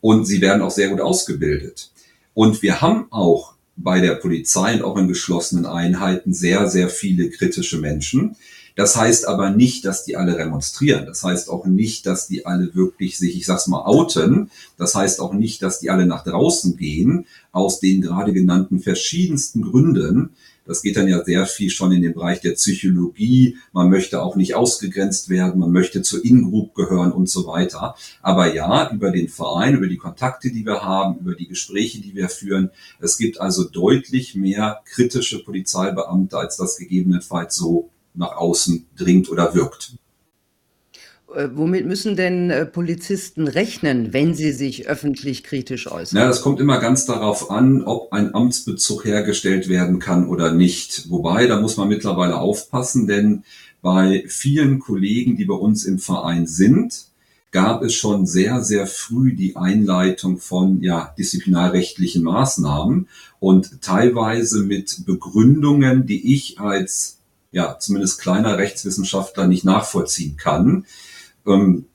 Und 0.00 0.26
sie 0.26 0.40
werden 0.40 0.62
auch 0.62 0.70
sehr 0.70 0.88
gut 0.88 1.00
ausgebildet. 1.00 1.90
Und 2.34 2.62
wir 2.62 2.80
haben 2.80 3.06
auch 3.10 3.54
bei 3.76 4.00
der 4.00 4.14
Polizei 4.14 4.74
und 4.74 4.82
auch 4.82 4.96
in 4.96 5.08
geschlossenen 5.08 5.66
Einheiten 5.66 6.34
sehr, 6.34 6.68
sehr 6.68 6.88
viele 6.88 7.30
kritische 7.30 7.78
Menschen. 7.78 8.36
Das 8.74 8.96
heißt 8.96 9.28
aber 9.28 9.50
nicht, 9.50 9.84
dass 9.84 10.04
die 10.04 10.16
alle 10.16 10.36
remonstrieren. 10.36 11.04
Das 11.04 11.22
heißt 11.22 11.50
auch 11.50 11.66
nicht, 11.66 12.06
dass 12.06 12.26
die 12.26 12.46
alle 12.46 12.74
wirklich 12.74 13.18
sich, 13.18 13.36
ich 13.36 13.44
sag's 13.46 13.66
mal, 13.66 13.82
outen. 13.84 14.50
Das 14.78 14.94
heißt 14.94 15.20
auch 15.20 15.34
nicht, 15.34 15.62
dass 15.62 15.80
die 15.80 15.90
alle 15.90 16.06
nach 16.06 16.24
draußen 16.24 16.76
gehen, 16.76 17.26
aus 17.50 17.80
den 17.80 18.00
gerade 18.00 18.32
genannten 18.32 18.80
verschiedensten 18.80 19.62
Gründen. 19.62 20.30
Das 20.64 20.82
geht 20.82 20.96
dann 20.96 21.08
ja 21.08 21.24
sehr 21.24 21.46
viel 21.46 21.70
schon 21.70 21.92
in 21.92 22.02
den 22.02 22.14
Bereich 22.14 22.40
der 22.40 22.52
Psychologie. 22.52 23.56
Man 23.72 23.90
möchte 23.90 24.22
auch 24.22 24.36
nicht 24.36 24.54
ausgegrenzt 24.54 25.28
werden, 25.28 25.58
man 25.60 25.72
möchte 25.72 26.02
zur 26.02 26.24
In-Group 26.24 26.74
gehören 26.74 27.12
und 27.12 27.28
so 27.28 27.46
weiter. 27.46 27.96
Aber 28.20 28.54
ja, 28.54 28.90
über 28.92 29.10
den 29.10 29.28
Verein, 29.28 29.74
über 29.74 29.88
die 29.88 29.96
Kontakte, 29.96 30.50
die 30.50 30.64
wir 30.64 30.82
haben, 30.82 31.18
über 31.18 31.34
die 31.34 31.48
Gespräche, 31.48 32.00
die 32.00 32.14
wir 32.14 32.28
führen, 32.28 32.70
es 33.00 33.18
gibt 33.18 33.40
also 33.40 33.64
deutlich 33.64 34.34
mehr 34.34 34.82
kritische 34.84 35.42
Polizeibeamte, 35.42 36.36
als 36.38 36.56
das 36.56 36.76
gegebenenfalls 36.76 37.56
so 37.56 37.90
nach 38.14 38.36
außen 38.36 38.86
dringt 38.96 39.30
oder 39.30 39.54
wirkt. 39.54 39.94
Äh, 41.34 41.50
womit 41.54 41.86
müssen 41.86 42.16
denn 42.16 42.50
äh, 42.50 42.66
Polizisten 42.66 43.48
rechnen, 43.48 44.12
wenn 44.12 44.34
sie 44.34 44.52
sich 44.52 44.88
öffentlich 44.88 45.44
kritisch 45.44 45.90
äußern? 45.90 46.18
Ja, 46.18 46.26
das 46.26 46.42
kommt 46.42 46.60
immer 46.60 46.78
ganz 46.78 47.06
darauf 47.06 47.50
an, 47.50 47.82
ob 47.82 48.12
ein 48.12 48.34
Amtsbezug 48.34 49.04
hergestellt 49.04 49.68
werden 49.68 49.98
kann 49.98 50.28
oder 50.28 50.52
nicht. 50.52 51.10
Wobei, 51.10 51.46
da 51.46 51.60
muss 51.60 51.76
man 51.76 51.88
mittlerweile 51.88 52.38
aufpassen, 52.38 53.06
denn 53.06 53.44
bei 53.80 54.24
vielen 54.28 54.78
Kollegen, 54.78 55.36
die 55.36 55.44
bei 55.44 55.54
uns 55.54 55.84
im 55.84 55.98
Verein 55.98 56.46
sind, 56.46 57.06
gab 57.50 57.82
es 57.82 57.94
schon 57.94 58.26
sehr, 58.26 58.62
sehr 58.62 58.86
früh 58.86 59.34
die 59.34 59.56
Einleitung 59.56 60.38
von 60.38 60.82
ja, 60.82 61.14
disziplinarrechtlichen 61.18 62.22
Maßnahmen 62.22 63.08
und 63.40 63.82
teilweise 63.82 64.62
mit 64.62 65.04
Begründungen, 65.04 66.06
die 66.06 66.34
ich 66.34 66.58
als 66.58 67.18
ja, 67.52 67.78
zumindest 67.78 68.20
kleiner 68.20 68.56
Rechtswissenschaftler 68.56 69.46
nicht 69.46 69.64
nachvollziehen 69.64 70.36
kann. 70.38 70.86
Ähm, 71.46 71.86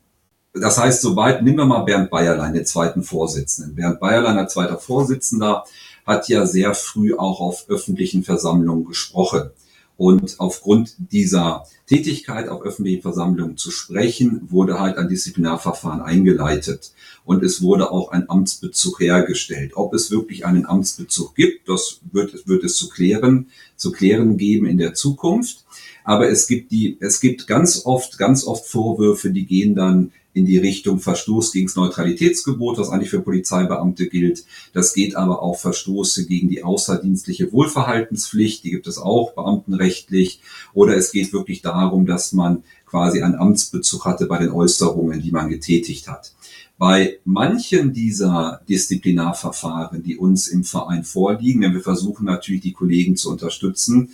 das 0.53 0.77
heißt, 0.77 1.01
soweit, 1.01 1.43
nehmen 1.43 1.57
wir 1.57 1.65
mal 1.65 1.83
Bernd 1.83 2.09
Bayerlein, 2.09 2.53
den 2.53 2.65
zweiten 2.65 3.03
Vorsitzenden. 3.03 3.75
Bernd 3.75 3.99
Bayerlein, 3.99 4.37
als 4.37 4.53
zweiter 4.53 4.77
Vorsitzender, 4.77 5.65
hat 6.05 6.29
ja 6.29 6.45
sehr 6.45 6.73
früh 6.73 7.15
auch 7.15 7.39
auf 7.41 7.65
öffentlichen 7.69 8.23
Versammlungen 8.23 8.85
gesprochen. 8.85 9.51
Und 9.97 10.35
aufgrund 10.39 10.95
dieser 11.11 11.65
Tätigkeit 11.87 12.49
auf 12.49 12.61
öffentlichen 12.61 13.01
Versammlungen 13.01 13.57
zu 13.57 13.71
sprechen, 13.71 14.47
wurde 14.49 14.79
halt 14.79 14.97
ein 14.97 15.09
Disziplinarverfahren 15.09 16.01
eingeleitet. 16.01 16.93
Und 17.25 17.43
es 17.43 17.63
wurde 17.63 17.91
auch 17.91 18.11
ein 18.11 18.29
Amtsbezug 18.29 18.99
hergestellt. 18.99 19.71
Ob 19.75 19.95
es 19.95 20.11
wirklich 20.11 20.45
einen 20.45 20.67
Amtsbezug 20.67 21.33
gibt, 21.33 21.67
das 21.67 21.99
wird, 22.11 22.47
wird 22.47 22.63
es 22.63 22.77
zu 22.77 22.89
klären, 22.89 23.49
zu 23.75 23.91
klären 23.91 24.37
geben 24.37 24.67
in 24.67 24.77
der 24.77 24.93
Zukunft. 24.93 25.65
Aber 26.07 26.29
es 26.29 26.47
gibt 26.47 26.71
die, 26.71 26.95
es 27.01 27.19
gibt 27.19 27.47
ganz 27.47 27.81
oft, 27.83 28.17
ganz 28.17 28.45
oft 28.45 28.65
Vorwürfe, 28.65 29.29
die 29.29 29.45
gehen 29.45 29.75
dann 29.75 30.13
in 30.31 30.45
die 30.45 30.57
Richtung 30.57 31.01
Verstoß 31.01 31.51
gegen 31.51 31.67
das 31.67 31.75
Neutralitätsgebot, 31.75 32.77
was 32.77 32.87
eigentlich 32.87 33.09
für 33.09 33.19
Polizeibeamte 33.19 34.07
gilt. 34.07 34.45
Das 34.71 34.93
geht 34.93 35.17
aber 35.17 35.41
auch 35.41 35.59
Verstoße 35.59 36.25
gegen 36.25 36.47
die 36.47 36.63
außerdienstliche 36.63 37.51
Wohlverhaltenspflicht, 37.51 38.63
die 38.63 38.71
gibt 38.71 38.87
es 38.87 38.99
auch 38.99 39.33
beamtenrechtlich. 39.33 40.39
Oder 40.73 40.95
es 40.95 41.11
geht 41.11 41.33
wirklich 41.33 41.61
darum, 41.61 42.05
dass 42.05 42.31
man 42.31 42.63
quasi 42.85 43.21
einen 43.21 43.35
Amtsbezug 43.35 44.05
hatte 44.05 44.27
bei 44.27 44.37
den 44.37 44.51
Äußerungen, 44.51 45.21
die 45.21 45.31
man 45.31 45.49
getätigt 45.49 46.07
hat. 46.07 46.31
Bei 46.77 47.19
manchen 47.25 47.91
dieser 47.91 48.61
Disziplinarverfahren, 48.69 50.03
die 50.03 50.15
uns 50.15 50.47
im 50.47 50.63
Verein 50.63 51.03
vorliegen, 51.03 51.59
denn 51.59 51.73
wir 51.73 51.81
versuchen 51.81 52.23
natürlich 52.23 52.61
die 52.61 52.71
Kollegen 52.71 53.17
zu 53.17 53.29
unterstützen, 53.29 54.11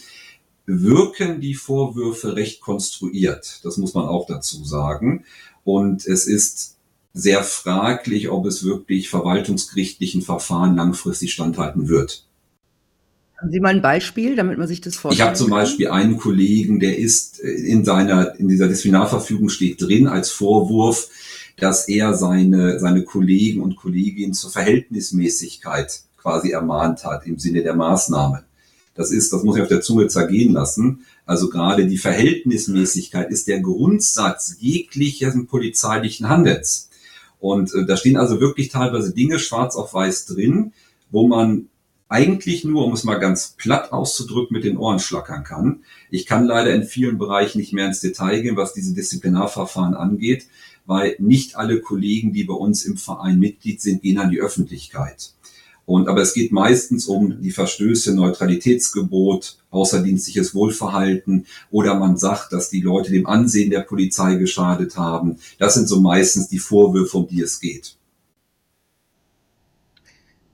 wirken 0.65 1.41
die 1.41 1.55
Vorwürfe 1.55 2.35
recht 2.35 2.61
konstruiert. 2.61 3.59
Das 3.63 3.77
muss 3.77 3.93
man 3.93 4.05
auch 4.05 4.27
dazu 4.27 4.63
sagen. 4.63 5.25
Und 5.63 6.05
es 6.05 6.27
ist 6.27 6.77
sehr 7.13 7.43
fraglich, 7.43 8.29
ob 8.29 8.45
es 8.45 8.63
wirklich 8.63 9.09
verwaltungsgerichtlichen 9.09 10.21
Verfahren 10.21 10.75
langfristig 10.75 11.33
standhalten 11.33 11.87
wird. 11.87 12.25
Haben 13.37 13.51
Sie 13.51 13.59
mal 13.59 13.75
ein 13.75 13.81
Beispiel, 13.81 14.35
damit 14.35 14.57
man 14.57 14.67
sich 14.67 14.79
das 14.79 14.95
vorstellt? 14.95 15.19
Ich 15.19 15.25
habe 15.25 15.37
zum 15.37 15.49
Beispiel 15.49 15.89
einen 15.89 16.17
Kollegen, 16.17 16.79
der 16.79 16.97
ist 16.97 17.39
in 17.39 17.83
seiner, 17.83 18.39
in 18.39 18.47
dieser 18.47 18.69
Disziplinarverfügung 18.69 19.49
steht 19.49 19.81
drin 19.81 20.07
als 20.07 20.31
Vorwurf, 20.31 21.09
dass 21.57 21.87
er 21.87 22.13
seine, 22.13 22.79
seine 22.79 23.03
Kollegen 23.03 23.61
und 23.61 23.75
Kolleginnen 23.75 24.33
zur 24.33 24.49
Verhältnismäßigkeit 24.49 26.01
quasi 26.17 26.51
ermahnt 26.51 27.03
hat 27.03 27.27
im 27.27 27.37
Sinne 27.37 27.63
der 27.63 27.75
Maßnahme. 27.75 28.43
Das 28.95 29.11
ist, 29.11 29.33
das 29.33 29.43
muss 29.43 29.55
ich 29.55 29.61
auf 29.61 29.69
der 29.69 29.81
Zunge 29.81 30.07
zergehen 30.07 30.53
lassen. 30.53 31.05
Also 31.25 31.49
gerade 31.49 31.87
die 31.87 31.97
Verhältnismäßigkeit 31.97 33.31
ist 33.31 33.47
der 33.47 33.59
Grundsatz 33.59 34.57
jeglichen 34.59 35.47
polizeilichen 35.47 36.29
Handelns. 36.29 36.89
Und 37.39 37.73
äh, 37.73 37.85
da 37.85 37.97
stehen 37.97 38.17
also 38.17 38.39
wirklich 38.39 38.69
teilweise 38.69 39.13
Dinge 39.13 39.39
schwarz 39.39 39.75
auf 39.75 39.93
weiß 39.93 40.25
drin, 40.25 40.73
wo 41.11 41.27
man 41.27 41.69
eigentlich 42.13 42.63
nur, 42.63 42.85
um 42.85 42.93
es 42.93 43.03
mal 43.03 43.15
ganz 43.15 43.55
platt 43.57 43.91
auszudrücken, 43.91 44.53
mit 44.53 44.63
den 44.63 44.77
Ohren 44.77 44.99
schlackern 44.99 45.43
kann. 45.43 45.83
Ich 46.11 46.27
kann 46.27 46.45
leider 46.45 46.73
in 46.73 46.83
vielen 46.83 47.17
Bereichen 47.17 47.57
nicht 47.57 47.73
mehr 47.73 47.87
ins 47.87 48.01
Detail 48.01 48.41
gehen, 48.41 48.55
was 48.55 48.73
diese 48.73 48.93
Disziplinarverfahren 48.93 49.95
angeht, 49.95 50.45
weil 50.85 51.15
nicht 51.17 51.55
alle 51.55 51.81
Kollegen, 51.81 52.31
die 52.31 52.43
bei 52.43 52.53
uns 52.53 52.85
im 52.85 52.97
Verein 52.97 53.39
Mitglied 53.39 53.81
sind, 53.81 54.03
gehen 54.03 54.19
an 54.19 54.29
die 54.29 54.41
Öffentlichkeit. 54.41 55.33
Und, 55.85 56.07
aber 56.07 56.21
es 56.21 56.33
geht 56.33 56.51
meistens 56.51 57.07
um 57.07 57.41
die 57.41 57.51
Verstöße, 57.51 58.15
Neutralitätsgebot, 58.15 59.57
außerdienstliches 59.69 60.55
Wohlverhalten 60.55 61.45
oder 61.71 61.95
man 61.95 62.17
sagt, 62.17 62.53
dass 62.53 62.69
die 62.69 62.81
Leute 62.81 63.11
dem 63.11 63.27
Ansehen 63.27 63.69
der 63.69 63.81
Polizei 63.81 64.35
geschadet 64.35 64.95
haben. 64.97 65.39
Das 65.59 65.73
sind 65.73 65.89
so 65.89 65.99
meistens 65.99 66.47
die 66.47 66.59
Vorwürfe, 66.59 67.17
um 67.17 67.27
die 67.27 67.41
es 67.41 67.59
geht. 67.59 67.97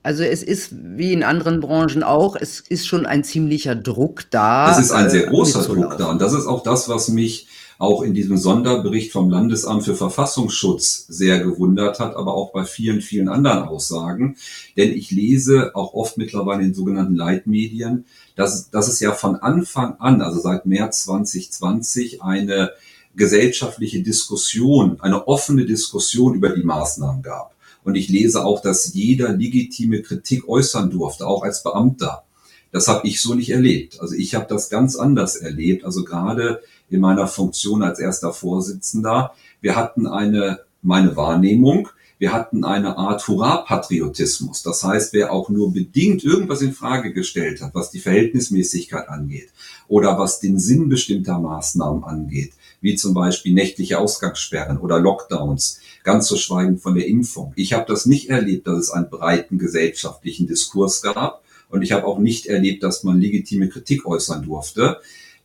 Also 0.02 0.22
es 0.22 0.42
ist 0.42 0.70
wie 0.72 1.12
in 1.12 1.22
anderen 1.22 1.60
Branchen 1.60 2.02
auch, 2.02 2.34
es 2.34 2.60
ist 2.60 2.86
schon 2.86 3.04
ein 3.04 3.22
ziemlicher 3.22 3.74
Druck 3.74 4.24
da. 4.30 4.72
Es 4.72 4.86
ist 4.86 4.92
ein 4.92 5.10
sehr 5.10 5.26
äh, 5.26 5.28
großer 5.28 5.62
Druck 5.62 5.98
da. 5.98 6.06
Und 6.06 6.22
das 6.22 6.32
ist 6.32 6.46
auch 6.46 6.62
das, 6.62 6.88
was 6.88 7.08
mich 7.08 7.48
auch 7.80 8.02
in 8.02 8.12
diesem 8.12 8.36
Sonderbericht 8.36 9.10
vom 9.10 9.30
Landesamt 9.30 9.84
für 9.84 9.96
Verfassungsschutz 9.96 11.06
sehr 11.08 11.40
gewundert 11.42 11.98
hat, 11.98 12.14
aber 12.14 12.34
auch 12.34 12.52
bei 12.52 12.66
vielen, 12.66 13.00
vielen 13.00 13.30
anderen 13.30 13.62
Aussagen. 13.62 14.36
Denn 14.76 14.92
ich 14.92 15.10
lese 15.10 15.74
auch 15.74 15.94
oft 15.94 16.18
mittlerweile 16.18 16.62
in 16.62 16.74
sogenannten 16.74 17.16
Leitmedien, 17.16 18.04
dass, 18.36 18.70
dass 18.70 18.86
es 18.88 19.00
ja 19.00 19.12
von 19.12 19.36
Anfang 19.36 19.96
an, 19.98 20.20
also 20.20 20.40
seit 20.40 20.66
März 20.66 21.04
2020, 21.04 22.22
eine 22.22 22.72
gesellschaftliche 23.16 24.02
Diskussion, 24.02 25.00
eine 25.00 25.26
offene 25.26 25.64
Diskussion 25.64 26.34
über 26.34 26.50
die 26.50 26.62
Maßnahmen 26.62 27.22
gab. 27.22 27.54
Und 27.82 27.94
ich 27.94 28.10
lese 28.10 28.44
auch, 28.44 28.60
dass 28.60 28.92
jeder 28.92 29.32
legitime 29.32 30.02
Kritik 30.02 30.46
äußern 30.46 30.90
durfte, 30.90 31.26
auch 31.26 31.44
als 31.44 31.62
Beamter. 31.62 32.24
Das 32.72 32.88
habe 32.88 33.08
ich 33.08 33.22
so 33.22 33.32
nicht 33.32 33.50
erlebt. 33.50 34.00
Also 34.00 34.14
ich 34.14 34.34
habe 34.34 34.46
das 34.50 34.68
ganz 34.68 34.96
anders 34.96 35.36
erlebt. 35.36 35.84
Also 35.84 36.04
gerade 36.04 36.60
in 36.90 37.00
meiner 37.00 37.26
Funktion 37.26 37.82
als 37.82 37.98
erster 37.98 38.32
Vorsitzender. 38.32 39.32
Wir 39.60 39.76
hatten 39.76 40.06
eine, 40.06 40.60
meine 40.82 41.16
Wahrnehmung, 41.16 41.88
wir 42.20 42.34
hatten 42.34 42.64
eine 42.64 42.98
Art 42.98 43.26
Hurra-Patriotismus. 43.26 44.62
Das 44.62 44.84
heißt, 44.84 45.14
wer 45.14 45.32
auch 45.32 45.48
nur 45.48 45.72
bedingt 45.72 46.22
irgendwas 46.22 46.60
in 46.60 46.74
Frage 46.74 47.14
gestellt 47.14 47.62
hat, 47.62 47.74
was 47.74 47.90
die 47.90 47.98
Verhältnismäßigkeit 47.98 49.08
angeht 49.08 49.48
oder 49.88 50.18
was 50.18 50.38
den 50.38 50.58
Sinn 50.58 50.90
bestimmter 50.90 51.38
Maßnahmen 51.38 52.04
angeht, 52.04 52.52
wie 52.82 52.94
zum 52.94 53.14
Beispiel 53.14 53.54
nächtliche 53.54 53.98
Ausgangssperren 53.98 54.76
oder 54.76 55.00
Lockdowns, 55.00 55.80
ganz 56.04 56.26
zu 56.26 56.36
schweigen 56.36 56.78
von 56.78 56.94
der 56.94 57.06
Impfung. 57.06 57.54
Ich 57.56 57.72
habe 57.72 57.86
das 57.88 58.04
nicht 58.04 58.28
erlebt, 58.28 58.66
dass 58.66 58.78
es 58.78 58.90
einen 58.90 59.08
breiten 59.08 59.58
gesellschaftlichen 59.58 60.46
Diskurs 60.46 61.00
gab 61.00 61.42
und 61.70 61.80
ich 61.80 61.92
habe 61.92 62.04
auch 62.04 62.18
nicht 62.18 62.46
erlebt, 62.46 62.82
dass 62.82 63.02
man 63.02 63.18
legitime 63.18 63.70
Kritik 63.70 64.04
äußern 64.04 64.42
durfte. 64.42 64.98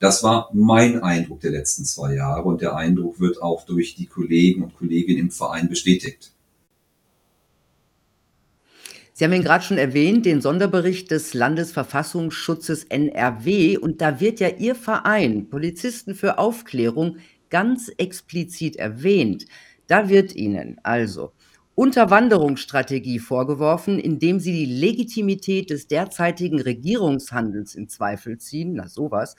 Das 0.05 0.21
war 0.21 0.51
mein 0.53 1.01
Eindruck 1.01 1.39
der 1.39 1.49
letzten 1.49 1.83
zwei 1.83 2.13
Jahre 2.13 2.43
und 2.43 2.61
der 2.61 2.75
Eindruck 2.75 3.19
wird 3.19 3.41
auch 3.41 3.65
durch 3.65 3.95
die 3.95 4.05
Kollegen 4.05 4.61
und 4.61 4.77
Kolleginnen 4.77 5.17
im 5.17 5.31
Verein 5.31 5.67
bestätigt. 5.67 6.31
Sie 9.13 9.25
haben 9.25 9.33
ihn 9.33 9.41
gerade 9.41 9.63
schon 9.63 9.79
erwähnt, 9.79 10.27
den 10.27 10.41
Sonderbericht 10.41 11.09
des 11.09 11.33
Landesverfassungsschutzes 11.33 12.83
NRW. 12.83 13.77
Und 13.79 13.99
da 13.99 14.19
wird 14.19 14.39
ja 14.39 14.49
Ihr 14.49 14.75
Verein, 14.75 15.49
Polizisten 15.49 16.13
für 16.13 16.37
Aufklärung, 16.37 17.17
ganz 17.49 17.91
explizit 17.97 18.75
erwähnt. 18.75 19.47
Da 19.87 20.07
wird 20.07 20.35
Ihnen 20.35 20.77
also 20.83 21.31
Unterwanderungsstrategie 21.73 23.17
vorgeworfen, 23.17 23.97
indem 23.97 24.39
Sie 24.39 24.51
die 24.53 24.71
Legitimität 24.71 25.71
des 25.71 25.87
derzeitigen 25.87 26.61
Regierungshandels 26.61 27.73
in 27.73 27.89
Zweifel 27.89 28.37
ziehen. 28.37 28.75
Na 28.75 28.87
sowas 28.87 29.35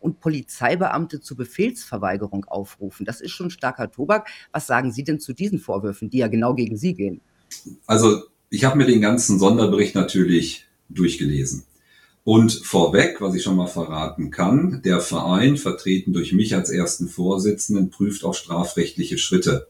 und 0.00 0.20
Polizeibeamte 0.20 1.20
zur 1.20 1.36
Befehlsverweigerung 1.36 2.46
aufrufen. 2.46 3.06
Das 3.06 3.20
ist 3.20 3.30
schon 3.30 3.50
starker 3.50 3.90
Tobak. 3.90 4.28
Was 4.52 4.66
sagen 4.66 4.92
Sie 4.92 5.04
denn 5.04 5.20
zu 5.20 5.32
diesen 5.32 5.58
Vorwürfen, 5.58 6.10
die 6.10 6.18
ja 6.18 6.28
genau 6.28 6.54
gegen 6.54 6.76
Sie 6.76 6.94
gehen? 6.94 7.20
Also 7.86 8.22
ich 8.48 8.64
habe 8.64 8.78
mir 8.78 8.86
den 8.86 9.00
ganzen 9.00 9.38
Sonderbericht 9.38 9.94
natürlich 9.94 10.66
durchgelesen. 10.88 11.64
Und 12.24 12.52
vorweg, 12.52 13.20
was 13.20 13.34
ich 13.34 13.42
schon 13.42 13.56
mal 13.56 13.66
verraten 13.66 14.30
kann, 14.30 14.82
der 14.84 15.00
Verein, 15.00 15.56
vertreten 15.56 16.12
durch 16.12 16.32
mich 16.32 16.54
als 16.54 16.70
ersten 16.70 17.08
Vorsitzenden, 17.08 17.90
prüft 17.90 18.24
auch 18.24 18.34
strafrechtliche 18.34 19.18
Schritte. 19.18 19.68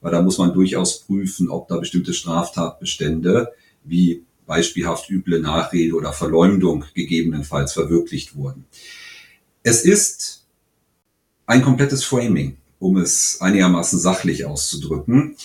Weil 0.00 0.12
da 0.12 0.20
muss 0.20 0.38
man 0.38 0.52
durchaus 0.52 1.00
prüfen, 1.00 1.48
ob 1.48 1.68
da 1.68 1.76
bestimmte 1.76 2.12
Straftatbestände 2.12 3.52
wie 3.84 4.24
beispielhaft 4.46 5.08
üble 5.10 5.40
Nachrede 5.40 5.94
oder 5.94 6.12
Verleumdung 6.12 6.84
gegebenenfalls 6.94 7.72
verwirklicht 7.72 8.34
wurden. 8.34 8.64
Es 9.64 9.84
ist 9.84 10.44
ein 11.46 11.62
komplettes 11.62 12.02
Framing, 12.02 12.56
um 12.80 12.96
es 12.96 13.40
einigermaßen 13.40 13.98
sachlich 13.98 14.44
auszudrücken. 14.44 15.36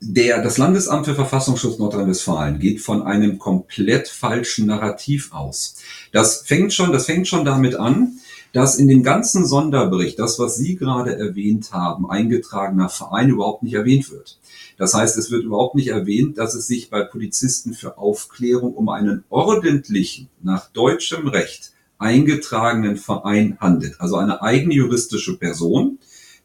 Der, 0.00 0.42
das 0.42 0.58
Landesamt 0.58 1.06
für 1.06 1.14
Verfassungsschutz 1.14 1.78
Nordrhein-Westfalen 1.78 2.58
geht 2.58 2.82
von 2.82 3.02
einem 3.02 3.38
komplett 3.38 4.08
falschen 4.08 4.66
Narrativ 4.66 5.32
aus. 5.32 5.76
Das 6.12 6.42
fängt 6.42 6.74
schon, 6.74 6.92
das 6.92 7.06
fängt 7.06 7.26
schon 7.26 7.46
damit 7.46 7.76
an, 7.76 8.18
dass 8.52 8.76
in 8.76 8.86
dem 8.86 9.02
ganzen 9.02 9.46
Sonderbericht, 9.46 10.18
das, 10.18 10.38
was 10.38 10.56
Sie 10.56 10.76
gerade 10.76 11.16
erwähnt 11.16 11.72
haben, 11.72 12.10
eingetragener 12.10 12.90
Verein 12.90 13.30
überhaupt 13.30 13.62
nicht 13.62 13.74
erwähnt 13.74 14.10
wird. 14.10 14.38
Das 14.76 14.92
heißt, 14.92 15.16
es 15.16 15.30
wird 15.30 15.44
überhaupt 15.44 15.74
nicht 15.74 15.88
erwähnt, 15.88 16.36
dass 16.36 16.54
es 16.54 16.66
sich 16.66 16.90
bei 16.90 17.02
Polizisten 17.02 17.72
für 17.72 17.96
Aufklärung 17.96 18.74
um 18.74 18.90
einen 18.90 19.24
ordentlichen, 19.30 20.28
nach 20.42 20.68
deutschem 20.70 21.28
Recht 21.28 21.72
eingetragenen 21.98 22.96
Verein 22.96 23.56
handelt. 23.60 24.00
Also 24.00 24.16
eine 24.16 24.42
eigene 24.42 24.74
juristische 24.74 25.36
Person, 25.36 25.98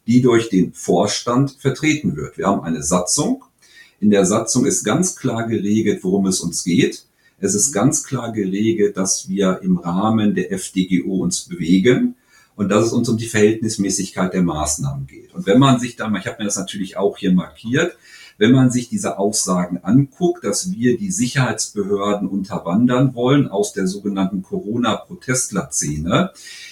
die 0.08 0.22
durch 0.22 0.50
den 0.50 0.74
Vorstand 0.74 1.52
vertreten 1.60 2.16
wird. 2.16 2.38
Wir 2.38 2.48
haben 2.48 2.64
eine 2.64 2.84
Satzung. 2.84 3.44
In 4.00 4.10
der 4.10 4.26
Satzung 4.26 4.66
ist 4.66 4.84
ganz 4.84 5.16
klar 5.16 5.48
geregelt, 5.48 6.04
worum 6.04 6.26
es 6.26 6.40
uns 6.40 6.64
geht. 6.64 7.06
Es 7.40 7.56
ist 7.56 7.72
ganz 7.72 8.04
klar 8.04 8.32
geregelt, 8.32 8.98
dass 8.98 9.28
wir 9.28 9.62
im 9.64 9.78
Rahmen 9.78 10.36
der 10.36 10.52
FDGO 10.52 11.18
uns 11.22 11.42
bewegen 11.42 12.16
und 12.56 12.70
dass 12.70 12.88
es 12.88 12.94
uns 12.94 13.10
um 13.10 13.18
die 13.18 13.28
Verhältnismäßigkeit 13.28 14.34
der 14.34 14.44
Maßnahmen 14.44 15.08
geht. 15.08 15.34
Und 15.34 15.46
wenn 15.46 15.60
man 15.60 15.80
sich 15.80 15.96
da, 15.96 16.12
ich 16.16 16.28
habe 16.28 16.38
mir 16.40 16.46
das 16.46 16.58
natürlich 16.58 16.98
auch 16.98 17.18
hier 17.18 17.34
markiert, 17.34 17.98
wenn 18.38 18.52
man 18.52 18.72
sich 18.72 18.90
diese 18.90 19.18
Aussagen 19.18 19.80
anguckt, 19.84 20.44
dass 20.44 20.72
wir 20.72 20.98
die 20.98 21.12
Sicherheitsbehörden 21.12 22.28
unterwandern 22.28 23.14
wollen 23.16 23.48
aus 23.48 23.74
der 23.74 23.88
sogenannten 23.88 24.42
Corona-Protestler-Szene, 24.42 26.32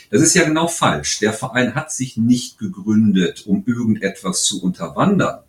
das 0.09 0.21
ist 0.21 0.33
ja 0.33 0.43
genau 0.43 0.67
falsch. 0.67 1.19
Der 1.19 1.33
Verein 1.33 1.75
hat 1.75 1.91
sich 1.91 2.17
nicht 2.17 2.57
gegründet, 2.57 3.45
um 3.45 3.63
irgendetwas 3.65 4.43
zu 4.43 4.61
unterwandern. 4.63 5.39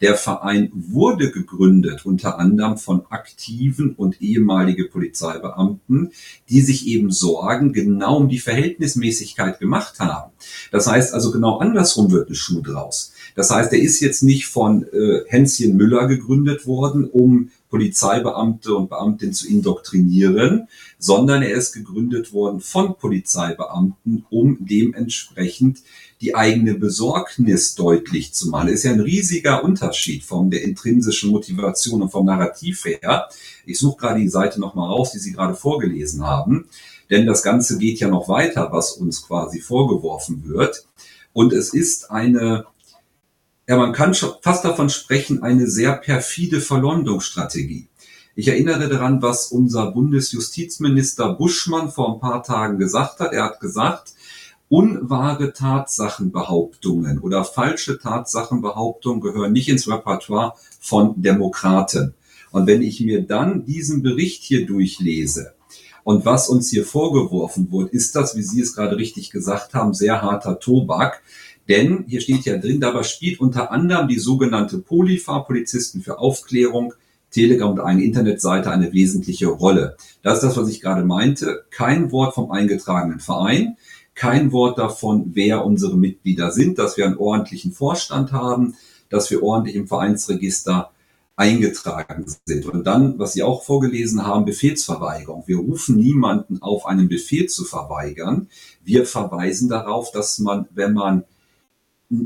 Der 0.00 0.14
Verein 0.16 0.70
wurde 0.72 1.30
gegründet 1.30 2.06
unter 2.06 2.38
anderem 2.38 2.78
von 2.78 3.04
aktiven 3.10 3.94
und 3.94 4.22
ehemalige 4.22 4.86
Polizeibeamten, 4.86 6.12
die 6.48 6.62
sich 6.62 6.86
eben 6.86 7.10
Sorgen 7.10 7.72
genau 7.72 8.16
um 8.16 8.28
die 8.28 8.38
Verhältnismäßigkeit 8.38 9.58
gemacht 9.58 10.00
haben. 10.00 10.32
Das 10.70 10.86
heißt 10.86 11.12
also 11.12 11.30
genau 11.30 11.58
andersrum 11.58 12.10
wird 12.10 12.30
ein 12.30 12.34
Schuh 12.34 12.62
draus. 12.62 13.12
Das 13.34 13.50
heißt, 13.50 13.72
er 13.72 13.80
ist 13.80 14.00
jetzt 14.00 14.22
nicht 14.22 14.46
von 14.46 14.84
äh, 14.84 15.20
Hänschen 15.28 15.76
Müller 15.76 16.08
gegründet 16.08 16.66
worden, 16.66 17.08
um 17.08 17.50
Polizeibeamte 17.70 18.74
und 18.74 18.90
Beamtinnen 18.90 19.32
zu 19.32 19.48
indoktrinieren, 19.48 20.68
sondern 20.98 21.42
er 21.42 21.52
ist 21.54 21.72
gegründet 21.72 22.32
worden 22.32 22.60
von 22.60 22.96
Polizeibeamten, 22.96 24.26
um 24.28 24.58
dementsprechend 24.60 25.78
die 26.20 26.34
eigene 26.34 26.74
Besorgnis 26.74 27.74
deutlich 27.76 28.34
zu 28.34 28.50
machen. 28.50 28.66
Das 28.66 28.80
ist 28.80 28.84
ja 28.84 28.92
ein 28.92 29.00
riesiger 29.00 29.64
Unterschied 29.64 30.22
von 30.22 30.50
der 30.50 30.62
intrinsischen 30.64 31.30
Motivation 31.30 32.02
und 32.02 32.10
vom 32.10 32.26
Narrativ 32.26 32.84
her. 32.84 33.28
Ich 33.64 33.78
suche 33.78 33.98
gerade 33.98 34.20
die 34.20 34.28
Seite 34.28 34.60
nochmal 34.60 34.88
raus, 34.88 35.12
die 35.12 35.18
Sie 35.18 35.32
gerade 35.32 35.54
vorgelesen 35.54 36.26
haben, 36.26 36.66
denn 37.08 37.26
das 37.26 37.42
Ganze 37.42 37.78
geht 37.78 38.00
ja 38.00 38.08
noch 38.08 38.28
weiter, 38.28 38.68
was 38.72 38.92
uns 38.92 39.26
quasi 39.26 39.60
vorgeworfen 39.60 40.44
wird. 40.46 40.84
Und 41.32 41.52
es 41.52 41.72
ist 41.72 42.10
eine 42.10 42.66
ja, 43.70 43.76
man 43.76 43.92
kann 43.92 44.14
schon 44.14 44.32
fast 44.42 44.64
davon 44.64 44.90
sprechen, 44.90 45.44
eine 45.44 45.68
sehr 45.68 45.92
perfide 45.92 46.60
Verleumdungsstrategie. 46.60 47.86
Ich 48.34 48.48
erinnere 48.48 48.88
daran, 48.88 49.22
was 49.22 49.52
unser 49.52 49.92
Bundesjustizminister 49.92 51.34
Buschmann 51.34 51.92
vor 51.92 52.14
ein 52.14 52.18
paar 52.18 52.42
Tagen 52.42 52.80
gesagt 52.80 53.20
hat. 53.20 53.32
Er 53.32 53.44
hat 53.44 53.60
gesagt, 53.60 54.14
unwahre 54.68 55.52
Tatsachenbehauptungen 55.52 57.20
oder 57.20 57.44
falsche 57.44 58.00
Tatsachenbehauptungen 58.00 59.20
gehören 59.20 59.52
nicht 59.52 59.68
ins 59.68 59.86
Repertoire 59.86 60.54
von 60.80 61.22
Demokraten. 61.22 62.14
Und 62.50 62.66
wenn 62.66 62.82
ich 62.82 63.00
mir 63.00 63.22
dann 63.22 63.66
diesen 63.66 64.02
Bericht 64.02 64.42
hier 64.42 64.66
durchlese, 64.66 65.54
und 66.02 66.24
was 66.24 66.48
uns 66.48 66.70
hier 66.70 66.84
vorgeworfen 66.84 67.70
wird, 67.70 67.92
ist 67.92 68.16
das, 68.16 68.36
wie 68.36 68.42
Sie 68.42 68.60
es 68.60 68.74
gerade 68.74 68.96
richtig 68.96 69.30
gesagt 69.30 69.74
haben, 69.74 69.94
sehr 69.94 70.22
harter 70.22 70.58
Tobak. 70.58 71.22
Denn 71.70 72.04
hier 72.08 72.20
steht 72.20 72.46
ja 72.46 72.58
drin, 72.58 72.80
dabei 72.80 73.04
spielt 73.04 73.38
unter 73.38 73.70
anderem 73.70 74.08
die 74.08 74.18
sogenannte 74.18 74.78
Polyfar, 74.78 75.44
Polizisten 75.46 76.02
für 76.02 76.18
Aufklärung, 76.18 76.94
Telegram 77.30 77.70
und 77.70 77.78
eine 77.78 78.02
Internetseite 78.02 78.72
eine 78.72 78.92
wesentliche 78.92 79.46
Rolle. 79.46 79.96
Das 80.22 80.38
ist 80.38 80.42
das, 80.42 80.56
was 80.56 80.68
ich 80.68 80.80
gerade 80.80 81.04
meinte. 81.04 81.64
Kein 81.70 82.10
Wort 82.10 82.34
vom 82.34 82.50
eingetragenen 82.50 83.20
Verein, 83.20 83.76
kein 84.16 84.50
Wort 84.50 84.78
davon, 84.78 85.30
wer 85.34 85.64
unsere 85.64 85.96
Mitglieder 85.96 86.50
sind, 86.50 86.80
dass 86.80 86.96
wir 86.96 87.06
einen 87.06 87.18
ordentlichen 87.18 87.70
Vorstand 87.70 88.32
haben, 88.32 88.74
dass 89.08 89.30
wir 89.30 89.40
ordentlich 89.40 89.76
im 89.76 89.86
Vereinsregister 89.86 90.90
eingetragen 91.36 92.26
sind. 92.46 92.66
Und 92.66 92.84
dann, 92.84 93.16
was 93.20 93.34
Sie 93.34 93.44
auch 93.44 93.62
vorgelesen 93.62 94.26
haben, 94.26 94.44
Befehlsverweigerung. 94.44 95.44
Wir 95.46 95.58
rufen 95.58 95.96
niemanden 95.96 96.60
auf, 96.60 96.84
einen 96.84 97.08
Befehl 97.08 97.46
zu 97.46 97.64
verweigern. 97.64 98.48
Wir 98.82 99.06
verweisen 99.06 99.68
darauf, 99.68 100.10
dass 100.10 100.40
man, 100.40 100.66
wenn 100.74 100.94
man 100.94 101.24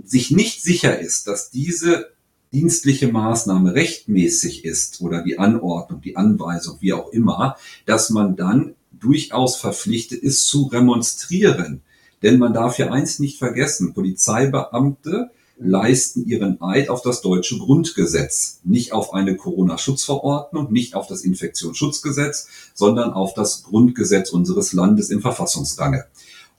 sich 0.04 0.30
nicht 0.30 0.62
sicher 0.62 0.98
ist, 0.98 1.28
dass 1.28 1.50
diese 1.50 2.10
dienstliche 2.52 3.08
Maßnahme 3.08 3.74
rechtmäßig 3.74 4.64
ist 4.64 5.00
oder 5.00 5.22
die 5.22 5.38
Anordnung, 5.38 6.00
die 6.00 6.16
Anweisung, 6.16 6.78
wie 6.80 6.92
auch 6.92 7.10
immer, 7.12 7.56
dass 7.84 8.10
man 8.10 8.36
dann 8.36 8.74
durchaus 8.92 9.56
verpflichtet 9.56 10.22
ist 10.22 10.46
zu 10.46 10.64
remonstrieren. 10.66 11.82
Denn 12.22 12.38
man 12.38 12.54
darf 12.54 12.78
ja 12.78 12.90
eins 12.90 13.18
nicht 13.18 13.38
vergessen, 13.38 13.92
Polizeibeamte 13.92 15.30
leisten 15.58 16.26
ihren 16.26 16.60
Eid 16.62 16.88
auf 16.88 17.02
das 17.02 17.20
deutsche 17.20 17.58
Grundgesetz, 17.58 18.60
nicht 18.64 18.92
auf 18.92 19.12
eine 19.12 19.36
Corona-Schutzverordnung, 19.36 20.72
nicht 20.72 20.94
auf 20.94 21.06
das 21.06 21.22
Infektionsschutzgesetz, 21.22 22.48
sondern 22.72 23.12
auf 23.12 23.34
das 23.34 23.62
Grundgesetz 23.64 24.30
unseres 24.30 24.72
Landes 24.72 25.10
im 25.10 25.20
Verfassungsrange. 25.20 26.06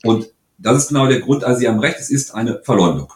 Und 0.04 0.30
das 0.58 0.84
ist 0.84 0.88
genau 0.90 1.08
der 1.08 1.20
Grund. 1.20 1.44
Also 1.44 1.60
Sie 1.60 1.68
haben 1.68 1.80
recht, 1.80 2.00
es 2.00 2.10
ist 2.10 2.34
eine 2.34 2.62
Verleumdung. 2.64 3.12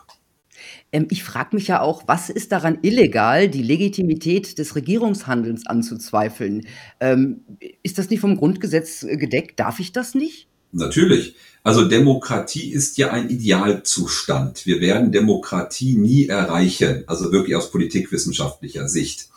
Ähm, 0.91 1.07
ich 1.09 1.23
frage 1.23 1.55
mich 1.55 1.67
ja 1.67 1.81
auch, 1.81 2.03
was 2.07 2.29
ist 2.29 2.51
daran 2.51 2.79
illegal, 2.81 3.47
die 3.49 3.63
Legitimität 3.63 4.57
des 4.57 4.75
Regierungshandelns 4.75 5.67
anzuzweifeln? 5.67 6.67
Ähm, 6.99 7.41
ist 7.83 7.97
das 7.97 8.09
nicht 8.09 8.19
vom 8.19 8.37
Grundgesetz 8.37 9.03
äh, 9.03 9.17
gedeckt? 9.17 9.59
Darf 9.59 9.79
ich 9.79 9.91
das 9.91 10.15
nicht? 10.15 10.47
Natürlich. 10.71 11.35
Also 11.63 11.87
Demokratie 11.87 12.71
ist 12.71 12.97
ja 12.97 13.11
ein 13.11 13.29
Idealzustand. 13.29 14.65
Wir 14.65 14.79
werden 14.79 15.11
Demokratie 15.11 15.95
nie 15.95 16.27
erreichen, 16.27 17.03
also 17.07 17.31
wirklich 17.31 17.55
aus 17.55 17.71
politikwissenschaftlicher 17.71 18.87
Sicht. 18.87 19.29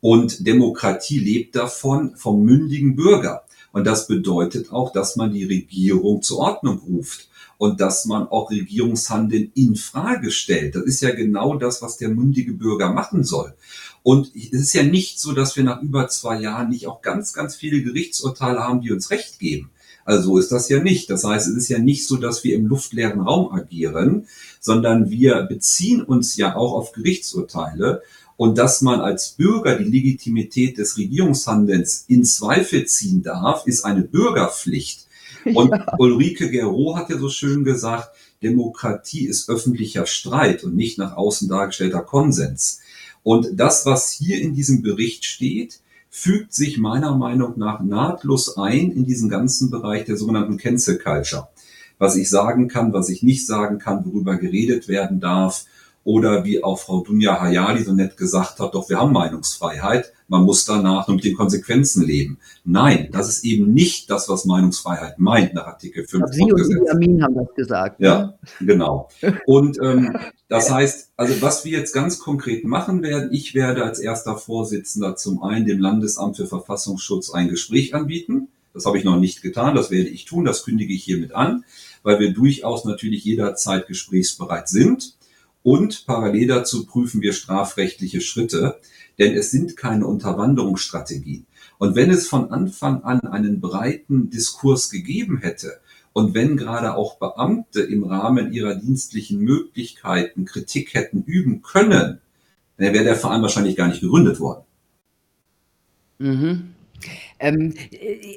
Und 0.00 0.46
Demokratie 0.46 1.20
lebt 1.20 1.54
davon 1.54 2.16
vom 2.16 2.42
mündigen 2.44 2.96
Bürger. 2.96 3.44
Und 3.70 3.86
das 3.86 4.06
bedeutet 4.06 4.72
auch, 4.72 4.92
dass 4.92 5.16
man 5.16 5.32
die 5.32 5.44
Regierung 5.44 6.20
zur 6.22 6.38
Ordnung 6.38 6.78
ruft 6.78 7.28
und 7.62 7.80
dass 7.80 8.06
man 8.06 8.26
auch 8.26 8.50
Regierungshandeln 8.50 9.52
in 9.54 9.76
Frage 9.76 10.32
stellt. 10.32 10.74
Das 10.74 10.82
ist 10.82 11.00
ja 11.00 11.14
genau 11.14 11.54
das, 11.54 11.80
was 11.80 11.96
der 11.96 12.08
mündige 12.08 12.54
Bürger 12.54 12.92
machen 12.92 13.22
soll. 13.22 13.54
Und 14.02 14.32
es 14.34 14.50
ist 14.50 14.72
ja 14.72 14.82
nicht 14.82 15.20
so, 15.20 15.30
dass 15.30 15.54
wir 15.54 15.62
nach 15.62 15.80
über 15.80 16.08
zwei 16.08 16.40
Jahren 16.40 16.70
nicht 16.70 16.88
auch 16.88 17.02
ganz, 17.02 17.32
ganz 17.32 17.54
viele 17.54 17.80
Gerichtsurteile 17.80 18.58
haben, 18.58 18.80
die 18.80 18.90
uns 18.90 19.12
Recht 19.12 19.38
geben. 19.38 19.70
Also 20.04 20.30
so 20.30 20.38
ist 20.38 20.50
das 20.50 20.68
ja 20.70 20.82
nicht. 20.82 21.08
Das 21.08 21.22
heißt, 21.22 21.46
es 21.46 21.54
ist 21.54 21.68
ja 21.68 21.78
nicht 21.78 22.04
so, 22.04 22.16
dass 22.16 22.42
wir 22.42 22.56
im 22.56 22.66
luftleeren 22.66 23.20
Raum 23.20 23.52
agieren, 23.52 24.26
sondern 24.58 25.10
wir 25.10 25.42
beziehen 25.42 26.02
uns 26.02 26.36
ja 26.36 26.56
auch 26.56 26.72
auf 26.72 26.90
Gerichtsurteile 26.90 28.02
und 28.36 28.58
dass 28.58 28.82
man 28.82 29.00
als 29.00 29.36
Bürger 29.38 29.78
die 29.78 29.84
Legitimität 29.84 30.78
des 30.78 30.96
Regierungshandelns 30.98 32.06
in 32.08 32.24
Zweifel 32.24 32.86
ziehen 32.86 33.22
darf, 33.22 33.68
ist 33.68 33.84
eine 33.84 34.02
Bürgerpflicht. 34.02 35.06
Und 35.54 35.70
ja. 35.70 35.86
Ulrike 35.98 36.50
Gero 36.50 36.96
hat 36.96 37.10
ja 37.10 37.18
so 37.18 37.28
schön 37.28 37.64
gesagt, 37.64 38.10
Demokratie 38.42 39.26
ist 39.26 39.48
öffentlicher 39.48 40.06
Streit 40.06 40.64
und 40.64 40.74
nicht 40.74 40.98
nach 40.98 41.16
außen 41.16 41.48
dargestellter 41.48 42.00
Konsens. 42.00 42.80
Und 43.22 43.48
das, 43.54 43.86
was 43.86 44.10
hier 44.10 44.40
in 44.40 44.54
diesem 44.54 44.82
Bericht 44.82 45.24
steht, 45.24 45.80
fügt 46.10 46.52
sich 46.52 46.76
meiner 46.76 47.16
Meinung 47.16 47.54
nach 47.56 47.80
nahtlos 47.80 48.56
ein 48.56 48.90
in 48.90 49.06
diesen 49.06 49.28
ganzen 49.28 49.70
Bereich 49.70 50.04
der 50.04 50.16
sogenannten 50.16 50.58
Cancel 50.58 50.98
Culture. 50.98 51.48
Was 51.98 52.16
ich 52.16 52.28
sagen 52.28 52.68
kann, 52.68 52.92
was 52.92 53.08
ich 53.08 53.22
nicht 53.22 53.46
sagen 53.46 53.78
kann, 53.78 54.04
worüber 54.04 54.36
geredet 54.36 54.88
werden 54.88 55.20
darf. 55.20 55.64
Oder 56.04 56.44
wie 56.44 56.62
auch 56.62 56.78
Frau 56.78 57.00
Dunja 57.00 57.40
Hayali 57.40 57.82
so 57.84 57.92
nett 57.92 58.16
gesagt 58.16 58.58
hat, 58.58 58.74
doch 58.74 58.88
wir 58.88 58.98
haben 58.98 59.12
Meinungsfreiheit, 59.12 60.12
man 60.32 60.44
muss 60.44 60.64
danach 60.64 61.06
nur 61.06 61.16
mit 61.16 61.24
den 61.24 61.36
Konsequenzen 61.36 62.04
leben. 62.04 62.38
Nein, 62.64 63.10
das 63.12 63.28
ist 63.28 63.44
eben 63.44 63.72
nicht 63.72 64.10
das, 64.10 64.28
was 64.28 64.44
Meinungsfreiheit 64.46 65.18
meint 65.18 65.54
nach 65.54 65.66
Artikel 65.66 66.06
5 66.06 66.24
Sie 66.32 66.42
und 66.42 66.64
Sie 66.64 66.90
Amin 66.90 67.22
haben 67.22 67.34
das 67.34 67.54
gesagt. 67.54 68.00
Ne? 68.00 68.06
Ja, 68.06 68.34
genau. 68.58 69.10
Und 69.46 69.78
ähm, 69.82 70.16
das 70.48 70.70
heißt, 70.70 71.12
also 71.16 71.42
was 71.42 71.64
wir 71.64 71.78
jetzt 71.78 71.92
ganz 71.92 72.18
konkret 72.18 72.64
machen 72.64 73.02
werden, 73.02 73.30
ich 73.32 73.54
werde 73.54 73.84
als 73.84 73.98
erster 73.98 74.36
Vorsitzender 74.36 75.16
zum 75.16 75.42
einen 75.42 75.66
dem 75.66 75.78
Landesamt 75.78 76.36
für 76.36 76.46
Verfassungsschutz 76.46 77.30
ein 77.30 77.48
Gespräch 77.48 77.94
anbieten. 77.94 78.48
Das 78.74 78.86
habe 78.86 78.96
ich 78.96 79.04
noch 79.04 79.18
nicht 79.18 79.42
getan, 79.42 79.74
das 79.74 79.90
werde 79.90 80.08
ich 80.08 80.24
tun, 80.24 80.46
das 80.46 80.64
kündige 80.64 80.94
ich 80.94 81.04
hiermit 81.04 81.34
an, 81.34 81.64
weil 82.02 82.18
wir 82.20 82.32
durchaus 82.32 82.86
natürlich 82.86 83.22
jederzeit 83.22 83.86
gesprächsbereit 83.86 84.68
sind. 84.68 85.14
Und 85.62 86.06
parallel 86.06 86.48
dazu 86.48 86.86
prüfen 86.86 87.22
wir 87.22 87.32
strafrechtliche 87.32 88.20
Schritte, 88.20 88.80
denn 89.18 89.34
es 89.34 89.50
sind 89.50 89.76
keine 89.76 90.06
Unterwanderungsstrategien. 90.06 91.46
Und 91.78 91.94
wenn 91.94 92.10
es 92.10 92.28
von 92.28 92.50
Anfang 92.50 93.02
an 93.04 93.20
einen 93.20 93.60
breiten 93.60 94.30
Diskurs 94.30 94.90
gegeben 94.90 95.38
hätte 95.38 95.80
und 96.12 96.34
wenn 96.34 96.56
gerade 96.56 96.94
auch 96.94 97.18
Beamte 97.18 97.80
im 97.80 98.04
Rahmen 98.04 98.52
ihrer 98.52 98.74
dienstlichen 98.74 99.40
Möglichkeiten 99.40 100.44
Kritik 100.44 100.94
hätten 100.94 101.22
üben 101.22 101.62
können, 101.62 102.20
dann 102.76 102.92
wäre 102.92 103.04
der 103.04 103.16
Verein 103.16 103.42
wahrscheinlich 103.42 103.76
gar 103.76 103.88
nicht 103.88 104.00
gegründet 104.00 104.40
worden. 104.40 104.64
Mhm. 106.18 106.74
Ähm, 107.38 107.74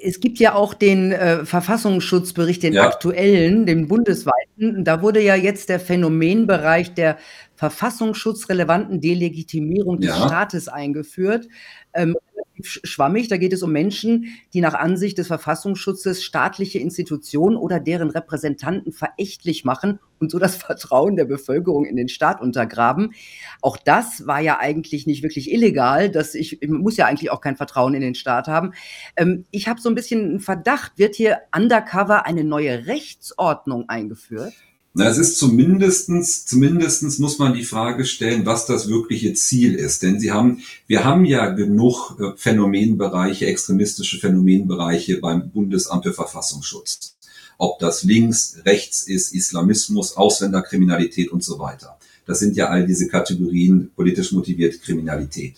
es 0.03 0.19
gibt 0.19 0.39
ja 0.39 0.55
auch 0.55 0.73
den 0.73 1.11
äh, 1.11 1.45
Verfassungsschutzbericht, 1.45 2.63
den 2.63 2.73
ja. 2.73 2.87
aktuellen, 2.87 3.65
den 3.65 3.87
bundesweiten. 3.87 4.83
Da 4.83 5.01
wurde 5.01 5.21
ja 5.21 5.35
jetzt 5.35 5.69
der 5.69 5.79
Phänomenbereich 5.79 6.93
der 6.93 7.17
verfassungsschutzrelevanten 7.55 9.01
Delegitimierung 9.01 9.99
des 9.99 10.09
ja. 10.09 10.27
Staates 10.27 10.67
eingeführt. 10.67 11.47
Ähm, 11.93 12.15
schwammig. 12.65 13.27
Da 13.27 13.37
geht 13.37 13.53
es 13.53 13.63
um 13.63 13.71
Menschen, 13.71 14.25
die 14.53 14.61
nach 14.61 14.73
Ansicht 14.73 15.17
des 15.17 15.27
Verfassungsschutzes 15.27 16.23
staatliche 16.23 16.79
Institutionen 16.79 17.57
oder 17.57 17.79
deren 17.79 18.09
Repräsentanten 18.09 18.91
verächtlich 18.91 19.65
machen 19.65 19.99
und 20.19 20.31
so 20.31 20.39
das 20.39 20.55
Vertrauen 20.55 21.15
der 21.15 21.25
Bevölkerung 21.25 21.85
in 21.85 21.95
den 21.95 22.07
Staat 22.07 22.41
untergraben. 22.41 23.13
Auch 23.61 23.77
das 23.77 24.27
war 24.27 24.39
ja 24.39 24.59
eigentlich 24.59 25.07
nicht 25.07 25.23
wirklich 25.23 25.51
illegal. 25.51 26.09
Dass 26.09 26.35
ich, 26.35 26.61
ich 26.61 26.69
muss 26.69 26.97
ja 26.97 27.05
eigentlich 27.05 27.31
auch 27.31 27.41
kein 27.41 27.57
Vertrauen 27.57 27.93
in 27.93 28.01
den 28.01 28.15
Staat 28.15 28.47
haben. 28.47 28.73
Ähm, 29.15 29.45
ich 29.51 29.67
habe 29.67 29.81
so 29.81 29.89
ein 29.89 29.95
bisschen 29.95 30.23
einen 30.23 30.39
Verdacht, 30.39 30.93
wird 30.97 31.15
hier 31.15 31.39
undercover 31.55 32.25
eine 32.25 32.43
neue 32.43 32.87
Rechtsordnung 32.87 33.89
eingeführt? 33.89 34.53
Na, 34.97 35.09
es 35.09 35.17
ist 35.17 35.37
zumindestens, 35.37 36.45
zumindestens 36.45 37.19
muss 37.19 37.37
man 37.37 37.53
die 37.53 37.65
Frage 37.65 38.05
stellen, 38.05 38.45
was 38.45 38.65
das 38.65 38.87
wirkliche 38.87 39.33
Ziel 39.33 39.75
ist. 39.75 40.01
Denn 40.03 40.21
sie 40.21 40.31
haben, 40.31 40.61
wir 40.87 41.03
haben 41.03 41.25
ja 41.25 41.47
genug 41.47 42.17
äh, 42.17 42.31
Phänomenbereiche, 42.37 43.45
extremistische 43.45 44.19
Phänomenbereiche 44.19 45.19
beim 45.19 45.49
Bundesamt 45.49 46.05
für 46.05 46.13
Verfassungsschutz. 46.13 47.17
Ob 47.57 47.77
das 47.79 48.03
links, 48.03 48.55
rechts 48.63 49.03
ist, 49.03 49.33
Islamismus, 49.33 50.15
Ausländerkriminalität 50.15 51.29
und 51.29 51.43
so 51.43 51.59
weiter. 51.59 51.99
Das 52.25 52.39
sind 52.39 52.55
ja 52.55 52.69
all 52.69 52.85
diese 52.85 53.07
Kategorien 53.07 53.91
politisch 53.95 54.31
motivierte 54.31 54.79
Kriminalität. 54.79 55.55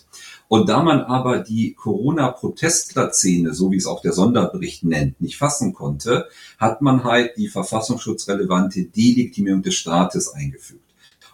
Und 0.48 0.68
da 0.68 0.82
man 0.82 1.00
aber 1.00 1.40
die 1.40 1.74
Corona-Protestler-Szene, 1.74 3.52
so 3.54 3.70
wie 3.70 3.76
es 3.76 3.86
auch 3.86 4.00
der 4.00 4.14
Sonderbericht 4.14 4.82
nennt, 4.82 5.20
nicht 5.20 5.36
fassen 5.36 5.74
konnte, 5.74 6.26
hat 6.58 6.80
man 6.80 7.04
halt 7.04 7.36
die 7.36 7.48
verfassungsschutzrelevante 7.48 8.84
Delegitimierung 8.84 9.62
des 9.62 9.74
Staates 9.74 10.32
eingefügt. 10.32 10.80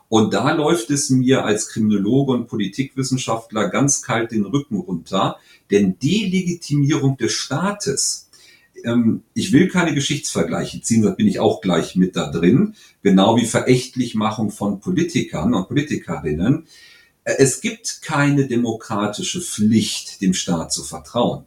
Und 0.08 0.34
da 0.34 0.52
läuft 0.52 0.90
es 0.90 1.10
mir 1.10 1.44
als 1.44 1.68
Kriminologe 1.68 2.32
und 2.32 2.46
Politikwissenschaftler 2.48 3.68
ganz 3.68 4.02
kalt 4.02 4.32
den 4.32 4.44
Rücken 4.44 4.76
runter, 4.76 5.38
denn 5.70 5.98
Delegitimierung 5.98 7.16
des 7.16 7.32
Staates, 7.32 8.23
ähm, 8.84 9.22
ich 9.34 9.52
will 9.52 9.68
keine 9.68 9.94
Geschichtsvergleiche 9.94 10.80
ziehen, 10.80 11.02
da 11.02 11.10
bin 11.10 11.26
ich 11.26 11.40
auch 11.40 11.60
gleich 11.60 11.96
mit 11.96 12.16
da 12.16 12.30
drin, 12.30 12.74
genau 13.02 13.36
wie 13.36 13.46
Verächtlichmachung 13.46 14.50
von 14.50 14.80
Politikern 14.80 15.54
und 15.54 15.68
Politikerinnen. 15.68 16.66
Es 17.24 17.60
gibt 17.60 18.02
keine 18.02 18.46
demokratische 18.46 19.40
Pflicht, 19.40 20.20
dem 20.20 20.34
Staat 20.34 20.72
zu 20.72 20.82
vertrauen. 20.82 21.44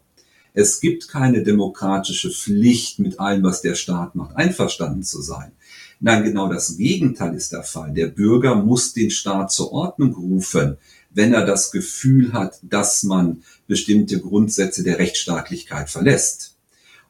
Es 0.54 0.80
gibt 0.80 1.08
keine 1.08 1.44
demokratische 1.44 2.32
Pflicht, 2.32 2.98
mit 2.98 3.20
allem, 3.20 3.44
was 3.44 3.62
der 3.62 3.76
Staat 3.76 4.16
macht, 4.16 4.36
einverstanden 4.36 5.04
zu 5.04 5.22
sein. 5.22 5.52
Nein, 6.00 6.24
genau 6.24 6.52
das 6.52 6.78
Gegenteil 6.78 7.36
ist 7.36 7.52
der 7.52 7.64
Fall. 7.64 7.94
Der 7.94 8.08
Bürger 8.08 8.56
muss 8.56 8.94
den 8.94 9.12
Staat 9.12 9.52
zur 9.52 9.72
Ordnung 9.72 10.14
rufen, 10.14 10.78
wenn 11.12 11.34
er 11.34 11.46
das 11.46 11.72
Gefühl 11.72 12.34
hat, 12.34 12.60
dass 12.64 13.04
man 13.04 13.44
bestimmte 13.68 14.20
Grundsätze 14.20 14.84
der 14.84 14.98
Rechtsstaatlichkeit 14.98 15.92
verlässt. 15.92 16.57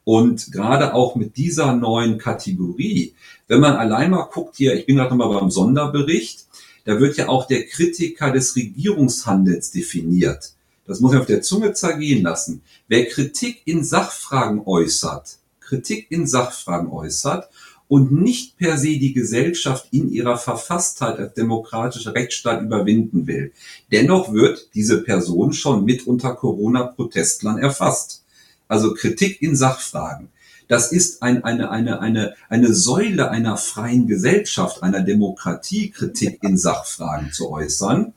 Und 0.07 0.53
gerade 0.53 0.93
auch 0.93 1.17
mit 1.17 1.35
dieser 1.35 1.75
neuen 1.75 2.17
Kategorie, 2.17 3.13
wenn 3.49 3.59
man 3.59 3.75
allein 3.75 4.11
mal 4.11 4.29
guckt 4.31 4.55
hier, 4.55 4.73
ich 4.73 4.85
bin 4.85 4.95
gerade 4.95 5.09
nochmal 5.09 5.37
beim 5.37 5.51
Sonderbericht, 5.51 6.45
da 6.85 7.01
wird 7.01 7.17
ja 7.17 7.27
auch 7.27 7.45
der 7.45 7.65
Kritiker 7.65 8.31
des 8.31 8.55
Regierungshandels 8.55 9.71
definiert. 9.71 10.53
Das 10.85 11.01
muss 11.01 11.11
man 11.11 11.19
auf 11.19 11.27
der 11.27 11.41
Zunge 11.41 11.73
zergehen 11.73 12.23
lassen. 12.23 12.61
Wer 12.87 13.07
Kritik 13.07 13.63
in 13.65 13.83
Sachfragen 13.83 14.61
äußert, 14.65 15.39
Kritik 15.59 16.07
in 16.09 16.25
Sachfragen 16.25 16.89
äußert 16.89 17.49
und 17.89 18.13
nicht 18.13 18.57
per 18.57 18.77
se 18.77 18.99
die 18.99 19.11
Gesellschaft 19.11 19.89
in 19.91 20.09
ihrer 20.09 20.37
Verfasstheit 20.37 21.19
als 21.19 21.33
demokratischer 21.33 22.15
Rechtsstaat 22.15 22.61
überwinden 22.61 23.27
will. 23.27 23.51
Dennoch 23.91 24.31
wird 24.31 24.69
diese 24.73 25.03
Person 25.03 25.51
schon 25.51 25.83
mit 25.83 26.07
unter 26.07 26.33
Corona-Protestlern 26.33 27.57
erfasst. 27.57 28.23
Also 28.67 28.93
Kritik 28.93 29.41
in 29.41 29.55
Sachfragen. 29.55 30.29
Das 30.67 30.91
ist 30.91 31.23
ein, 31.23 31.43
eine, 31.43 31.71
eine, 31.71 32.01
eine, 32.01 32.33
eine 32.49 32.73
Säule 32.73 33.31
einer 33.31 33.57
freien 33.57 34.07
Gesellschaft, 34.07 34.83
einer 34.83 35.01
Demokratie, 35.01 35.91
Kritik 35.91 36.43
in 36.43 36.57
Sachfragen 36.57 37.31
zu 37.31 37.49
äußern. 37.49 38.13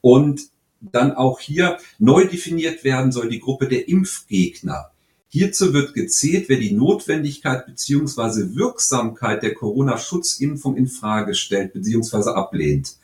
Und 0.00 0.42
dann 0.80 1.12
auch 1.12 1.38
hier 1.38 1.78
neu 1.98 2.26
definiert 2.26 2.82
werden 2.82 3.12
soll 3.12 3.28
die 3.28 3.38
Gruppe 3.38 3.68
der 3.68 3.88
Impfgegner. 3.88 4.90
Hierzu 5.28 5.72
wird 5.72 5.94
gezählt, 5.94 6.48
wer 6.48 6.58
die 6.58 6.72
Notwendigkeit 6.72 7.64
beziehungsweise 7.64 8.54
Wirksamkeit 8.56 9.42
der 9.42 9.54
Corona-Schutzimpfung 9.54 10.76
in 10.76 10.88
Frage 10.88 11.34
stellt 11.34 11.72
beziehungsweise 11.72 12.34
ablehnt. 12.34 12.96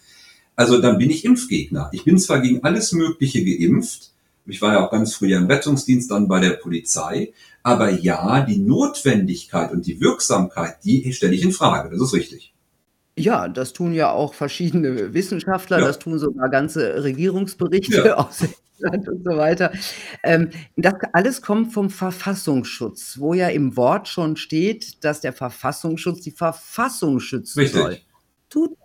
Also 0.56 0.80
dann 0.80 0.98
bin 0.98 1.08
ich 1.08 1.24
Impfgegner. 1.24 1.88
Ich 1.92 2.04
bin 2.04 2.18
zwar 2.18 2.40
gegen 2.40 2.64
alles 2.64 2.92
Mögliche 2.92 3.44
geimpft, 3.44 4.10
ich 4.48 4.62
war 4.62 4.72
ja 4.72 4.86
auch 4.86 4.90
ganz 4.90 5.14
früher 5.14 5.38
im 5.38 5.46
Rettungsdienst, 5.46 6.10
dann 6.10 6.28
bei 6.28 6.40
der 6.40 6.50
Polizei. 6.50 7.32
Aber 7.62 7.90
ja, 7.90 8.40
die 8.40 8.58
Notwendigkeit 8.58 9.72
und 9.72 9.86
die 9.86 10.00
Wirksamkeit, 10.00 10.78
die 10.84 11.12
stelle 11.12 11.34
ich 11.34 11.42
in 11.42 11.52
Frage. 11.52 11.90
Das 11.90 12.00
ist 12.00 12.14
richtig. 12.14 12.54
Ja, 13.18 13.48
das 13.48 13.72
tun 13.72 13.92
ja 13.92 14.12
auch 14.12 14.32
verschiedene 14.32 15.12
Wissenschaftler, 15.12 15.80
ja. 15.80 15.86
das 15.86 15.98
tun 15.98 16.18
sogar 16.18 16.48
ganze 16.48 17.02
Regierungsberichte 17.02 18.04
ja. 18.06 18.16
aus 18.16 18.44
England 18.80 19.08
und 19.08 19.24
so 19.24 19.36
weiter. 19.36 19.72
Ähm, 20.22 20.50
das 20.76 20.94
alles 21.12 21.42
kommt 21.42 21.72
vom 21.72 21.90
Verfassungsschutz, 21.90 23.18
wo 23.18 23.34
ja 23.34 23.48
im 23.48 23.76
Wort 23.76 24.08
schon 24.08 24.36
steht, 24.36 25.04
dass 25.04 25.20
der 25.20 25.32
Verfassungsschutz 25.32 26.20
die 26.20 26.30
Verfassung 26.30 27.18
schützen 27.18 27.58
Richtig. 27.58 27.80
soll. 27.80 27.98
Tut 28.48 28.78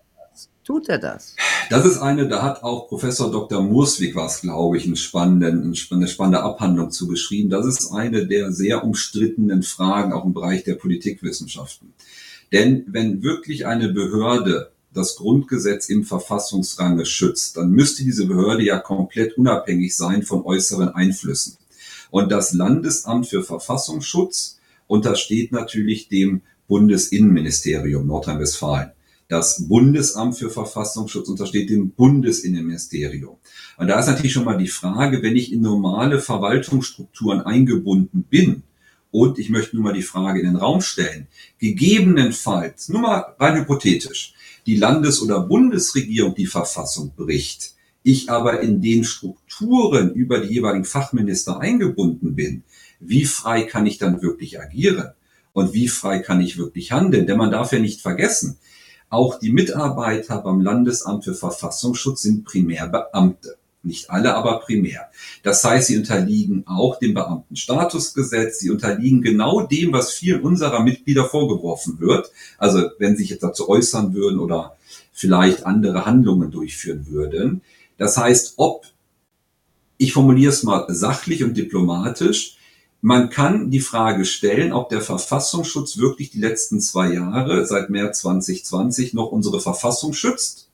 Tut 0.64 0.88
er 0.88 0.98
das? 0.98 1.36
Das 1.70 1.86
ist 1.86 1.98
eine, 1.98 2.28
da 2.28 2.42
hat 2.42 2.64
auch 2.64 2.88
Professor 2.88 3.30
Dr. 3.30 3.62
Murswig 3.62 4.16
was, 4.16 4.42
glaube 4.42 4.78
ich, 4.78 4.86
einen 4.86 4.96
spannenden, 4.96 5.76
eine 5.92 6.08
spannende 6.08 6.42
Abhandlung 6.42 6.92
zugeschrieben. 6.92 7.50
Das 7.50 7.66
ist 7.66 7.92
eine 7.92 8.28
der 8.28 8.52
sehr 8.54 8.84
umstrittenen 8.84 9.64
Fragen 9.64 10.14
auch 10.14 10.24
im 10.24 10.34
Bereich 10.34 10.64
der 10.64 10.76
Politikwissenschaften. 10.76 11.94
Denn 12.54 12.86
wenn 12.88 13.24
wirklich 13.24 13.66
eine 13.66 13.90
Behörde 13.90 14.72
das 14.94 15.16
Grundgesetz 15.16 15.90
im 15.90 16.04
Verfassungsrange 16.04 17.06
schützt, 17.06 17.58
dann 17.58 17.72
müsste 17.72 18.04
diese 18.04 18.28
Behörde 18.28 18.64
ja 18.64 18.80
komplett 18.80 19.38
unabhängig 19.38 19.98
sein 19.98 20.24
von 20.24 20.44
äußeren 20.44 20.90
Einflüssen. 20.90 21.58
Und 22.12 22.32
das 22.32 22.54
Landesamt 22.54 23.28
für 23.28 23.44
Verfassungsschutz 23.44 24.60
untersteht 24.88 25.52
natürlich 25.52 26.08
dem 26.08 26.42
Bundesinnenministerium 26.68 28.06
Nordrhein-Westfalen. 28.06 28.92
Das 29.28 29.68
Bundesamt 29.68 30.38
für 30.38 30.50
Verfassungsschutz 30.50 31.28
untersteht 31.30 31.70
dem 31.70 31.92
Bundesinnenministerium. 31.92 33.38
Und 33.78 33.88
da 33.88 34.00
ist 34.00 34.08
natürlich 34.08 34.34
schon 34.34 34.46
mal 34.46 34.58
die 34.58 34.68
Frage, 34.68 35.24
wenn 35.24 35.36
ich 35.36 35.52
in 35.52 35.62
normale 35.62 36.20
Verwaltungsstrukturen 36.20 37.42
eingebunden 37.42 38.24
bin, 38.24 38.64
und 39.12 39.38
ich 39.38 39.50
möchte 39.50 39.76
nur 39.76 39.86
mal 39.86 39.94
die 39.94 40.02
Frage 40.02 40.40
in 40.40 40.48
den 40.48 40.56
Raum 40.56 40.82
stellen, 40.82 41.28
gegebenenfalls, 41.60 42.90
nur 42.90 43.02
mal 43.02 43.36
rein 43.40 43.60
hypothetisch, 43.60 44.34
die 44.66 44.76
Landes- 44.76 45.22
oder 45.22 45.42
Bundesregierung 45.42 46.34
die 46.34 46.48
Verfassung 46.48 47.14
bricht, 47.16 47.76
ich 48.02 48.30
aber 48.32 48.62
in 48.62 48.82
den 48.82 49.04
Strukturen 49.04 50.14
über 50.14 50.40
die 50.40 50.56
jeweiligen 50.56 50.84
Fachminister 50.84 51.60
eingebunden 51.60 52.36
bin, 52.36 52.64
wie 53.00 53.26
frei 53.26 53.64
kann 53.64 53.86
ich 53.86 53.98
dann 53.98 54.22
wirklich 54.22 54.60
agieren? 54.60 55.12
Und 55.54 55.74
wie 55.74 55.88
frei 55.88 56.20
kann 56.20 56.42
ich 56.42 56.58
wirklich 56.58 56.92
handeln? 56.92 57.28
Denn 57.28 57.38
man 57.38 57.52
darf 57.52 57.72
ja 57.72 57.80
nicht 57.80 58.02
vergessen, 58.02 58.58
auch 59.14 59.38
die 59.38 59.52
Mitarbeiter 59.52 60.40
beim 60.40 60.60
Landesamt 60.60 61.24
für 61.24 61.36
Verfassungsschutz 61.36 62.24
sind 62.24 62.46
primär 62.46 62.88
Beamte. 62.88 63.58
Nicht 63.84 64.10
alle, 64.10 64.34
aber 64.34 64.62
primär. 64.62 65.10
Das 65.44 65.64
heißt, 65.64 65.88
sie 65.88 65.98
unterliegen 65.98 66.64
auch 66.66 66.98
dem 67.00 67.14
Beamtenstatusgesetz, 67.14 68.60
sie 68.60 68.72
unterliegen 68.72 69.22
genau 69.22 69.62
dem, 69.68 69.92
was 69.92 70.14
vielen 70.14 70.42
unserer 70.42 70.82
Mitglieder 70.82 71.26
vorgeworfen 71.26 72.00
wird. 72.00 72.32
Also 72.58 72.90
wenn 72.98 73.16
sie 73.16 73.24
sich 73.24 73.32
jetzt 73.32 73.44
dazu 73.44 73.70
äußern 73.70 74.14
würden 74.14 74.40
oder 74.40 74.78
vielleicht 75.12 75.66
andere 75.66 76.06
Handlungen 76.06 76.50
durchführen 76.50 77.06
würden. 77.08 77.62
Das 77.98 78.18
heißt, 78.18 78.54
ob, 78.58 78.86
ich 79.98 80.14
formuliere 80.14 80.52
es 80.52 80.64
mal 80.64 80.86
sachlich 80.88 81.44
und 81.44 81.56
diplomatisch, 81.56 82.58
man 83.04 83.30
kann 83.30 83.70
die 83.70 83.82
Frage 83.82 84.24
stellen, 84.24 84.72
ob 84.72 84.88
der 84.88 85.02
Verfassungsschutz 85.02 85.98
wirklich 85.98 86.32
die 86.32 86.40
letzten 86.40 86.80
zwei 86.80 87.12
Jahre 87.12 87.66
seit 87.66 87.90
März 87.90 88.22
2020 88.22 89.14
noch 89.14 89.30
unsere 89.30 89.60
Verfassung 89.60 90.14
schützt 90.14 90.70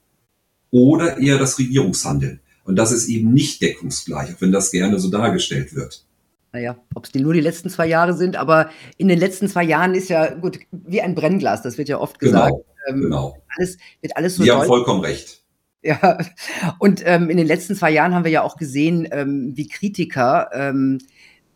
oder 0.69 1.17
eher 1.17 1.39
das 1.39 1.57
Regierungshandeln. 1.57 2.39
Und 2.65 2.75
das 2.75 2.91
ist 2.91 3.09
eben 3.09 3.33
nicht 3.33 3.63
deckungsgleich, 3.63 4.35
auch 4.35 4.41
wenn 4.41 4.51
das 4.51 4.69
gerne 4.69 4.99
so 4.99 5.09
dargestellt 5.09 5.73
wird. 5.73 6.05
Naja, 6.53 6.77
ob 6.93 7.05
es 7.05 7.11
die 7.11 7.19
nur 7.19 7.33
die 7.33 7.41
letzten 7.41 7.71
zwei 7.71 7.87
Jahre 7.87 8.13
sind, 8.13 8.35
aber 8.35 8.69
in 8.97 9.07
den 9.07 9.17
letzten 9.17 9.47
zwei 9.47 9.63
Jahren 9.63 9.95
ist 9.95 10.09
ja 10.09 10.31
gut 10.35 10.59
wie 10.71 11.01
ein 11.01 11.15
Brennglas, 11.15 11.63
das 11.63 11.79
wird 11.79 11.89
ja 11.89 11.97
oft 11.97 12.19
gesagt. 12.19 12.53
Genau, 12.53 12.63
ähm, 12.89 13.01
genau. 13.01 13.37
Alles, 13.57 13.79
wird 14.01 14.15
alles 14.15 14.35
so 14.35 14.43
Sie 14.43 14.51
haben 14.51 14.67
vollkommen 14.67 15.01
recht. 15.01 15.41
Ja, 15.81 16.19
und 16.77 17.01
ähm, 17.05 17.29
in 17.29 17.37
den 17.37 17.47
letzten 17.47 17.73
zwei 17.73 17.89
Jahren 17.89 18.13
haben 18.13 18.25
wir 18.25 18.31
ja 18.31 18.43
auch 18.43 18.57
gesehen, 18.57 19.07
ähm, 19.11 19.53
wie 19.55 19.67
Kritiker 19.67 20.49
ähm, 20.53 20.99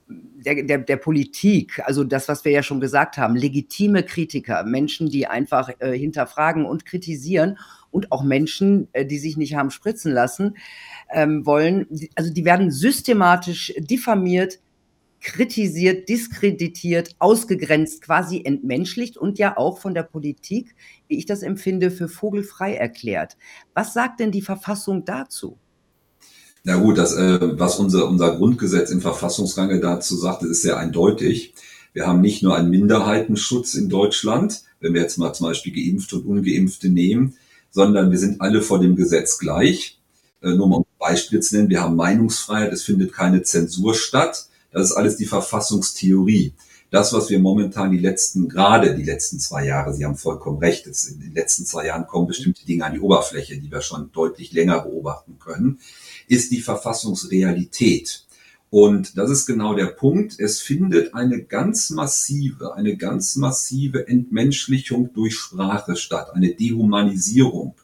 der, 0.07 0.63
der, 0.63 0.79
der 0.79 0.97
Politik, 0.97 1.81
also 1.85 2.03
das, 2.03 2.27
was 2.27 2.43
wir 2.45 2.51
ja 2.51 2.63
schon 2.63 2.79
gesagt 2.79 3.17
haben, 3.17 3.35
legitime 3.35 4.03
Kritiker, 4.03 4.63
Menschen, 4.63 5.09
die 5.09 5.27
einfach 5.27 5.69
äh, 5.79 5.97
hinterfragen 5.97 6.65
und 6.65 6.85
kritisieren 6.85 7.57
und 7.91 8.11
auch 8.11 8.23
Menschen, 8.23 8.87
äh, 8.93 9.05
die 9.05 9.17
sich 9.17 9.37
nicht 9.37 9.55
haben 9.55 9.71
spritzen 9.71 10.11
lassen 10.11 10.57
ähm, 11.09 11.45
wollen, 11.45 11.87
also 12.15 12.33
die 12.33 12.45
werden 12.45 12.71
systematisch 12.71 13.73
diffamiert, 13.77 14.59
kritisiert, 15.21 16.09
diskreditiert, 16.09 17.15
ausgegrenzt, 17.19 18.01
quasi 18.01 18.43
entmenschlicht 18.43 19.17
und 19.17 19.39
ja 19.39 19.55
auch 19.55 19.79
von 19.79 19.93
der 19.93 20.03
Politik, 20.03 20.75
wie 21.07 21.17
ich 21.17 21.25
das 21.25 21.43
empfinde, 21.43 21.91
für 21.91 22.09
vogelfrei 22.09 22.75
erklärt. 22.75 23.37
Was 23.73 23.93
sagt 23.93 24.19
denn 24.19 24.31
die 24.31 24.41
Verfassung 24.41 25.05
dazu? 25.05 25.57
Na 26.65 26.77
gut, 26.77 26.97
das, 26.97 27.13
äh, 27.13 27.59
was 27.59 27.77
unser, 27.77 28.07
unser 28.07 28.37
Grundgesetz 28.37 28.89
im 28.89 29.01
Verfassungsrange 29.01 29.81
dazu 29.81 30.15
sagt, 30.15 30.43
ist 30.43 30.61
sehr 30.61 30.77
eindeutig. 30.77 31.53
Wir 31.91 32.07
haben 32.07 32.21
nicht 32.21 32.41
nur 32.41 32.55
einen 32.55 32.69
Minderheitenschutz 32.69 33.73
in 33.73 33.89
Deutschland, 33.89 34.63
wenn 34.79 34.93
wir 34.93 35.01
jetzt 35.01 35.17
mal 35.17 35.33
zum 35.33 35.47
Beispiel 35.47 35.73
Geimpfte 35.73 36.15
und 36.15 36.25
Ungeimpfte 36.25 36.87
nehmen, 36.87 37.35
sondern 37.69 38.11
wir 38.11 38.17
sind 38.17 38.39
alle 38.39 38.61
vor 38.61 38.79
dem 38.79 38.95
Gesetz 38.95 39.39
gleich. 39.39 39.99
Äh, 40.41 40.51
nur 40.51 40.69
mal 40.69 40.77
ein 40.79 40.85
Beispiel 40.99 41.41
zu 41.41 41.57
nennen, 41.57 41.69
wir 41.69 41.81
haben 41.81 41.97
Meinungsfreiheit, 41.97 42.71
es 42.71 42.83
findet 42.83 43.11
keine 43.11 43.43
Zensur 43.43 43.93
statt. 43.93 44.47
Das 44.71 44.89
ist 44.89 44.95
alles 44.95 45.17
die 45.17 45.25
Verfassungstheorie. 45.25 46.53
Das, 46.91 47.11
was 47.11 47.29
wir 47.29 47.39
momentan 47.39 47.91
die 47.91 47.97
letzten, 47.97 48.47
gerade 48.47 48.95
die 48.95 49.03
letzten 49.03 49.37
zwei 49.39 49.65
Jahre, 49.65 49.93
Sie 49.93 50.05
haben 50.05 50.15
vollkommen 50.15 50.59
recht, 50.59 50.87
in 50.87 51.19
den 51.19 51.33
letzten 51.33 51.65
zwei 51.65 51.87
Jahren 51.87 52.07
kommen 52.07 52.27
bestimmte 52.27 52.65
Dinge 52.65 52.85
an 52.85 52.93
die 52.93 53.01
Oberfläche, 53.01 53.57
die 53.57 53.69
wir 53.69 53.81
schon 53.81 54.11
deutlich 54.13 54.53
länger 54.53 54.79
beobachten 54.79 55.39
können 55.39 55.79
ist 56.27 56.51
die 56.51 56.61
Verfassungsrealität. 56.61 58.25
Und 58.69 59.19
das 59.19 59.29
ist 59.29 59.45
genau 59.45 59.75
der 59.75 59.85
Punkt. 59.85 60.39
Es 60.39 60.59
findet 60.59 61.13
eine 61.13 61.43
ganz 61.43 61.91
massive, 61.91 62.73
eine 62.75 62.97
ganz 62.97 63.35
massive 63.35 64.07
Entmenschlichung 64.07 65.13
durch 65.13 65.35
Sprache 65.35 65.95
statt, 65.95 66.31
eine 66.33 66.55
Dehumanisierung. 66.55 67.75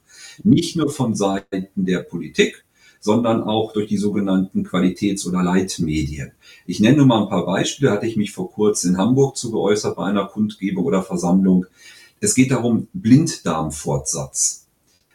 Nicht 0.44 0.76
nur 0.76 0.90
von 0.90 1.14
Seiten 1.14 1.86
der 1.86 2.00
Politik, 2.00 2.66
sondern 3.00 3.44
auch 3.44 3.72
durch 3.74 3.88
die 3.88 3.98
sogenannten 3.98 4.64
Qualitäts- 4.64 5.28
oder 5.28 5.44
Leitmedien. 5.44 6.32
Ich 6.66 6.80
nenne 6.80 6.98
nur 6.98 7.06
mal 7.06 7.22
ein 7.22 7.30
paar 7.30 7.46
Beispiele, 7.46 7.92
hatte 7.92 8.08
ich 8.08 8.18
mich 8.18 8.32
vor 8.32 8.52
kurzem 8.52 8.92
in 8.92 8.98
Hamburg 8.98 9.38
zu 9.38 9.52
geäußert 9.52 9.96
bei 9.96 10.06
einer 10.06 10.26
Kundgebung 10.26 10.86
oder 10.86 11.04
Versammlung. 11.04 11.68
Es 12.20 12.36
geht 12.36 12.52
darum, 12.52 12.88
Blinddarmfortsatz, 12.94 14.68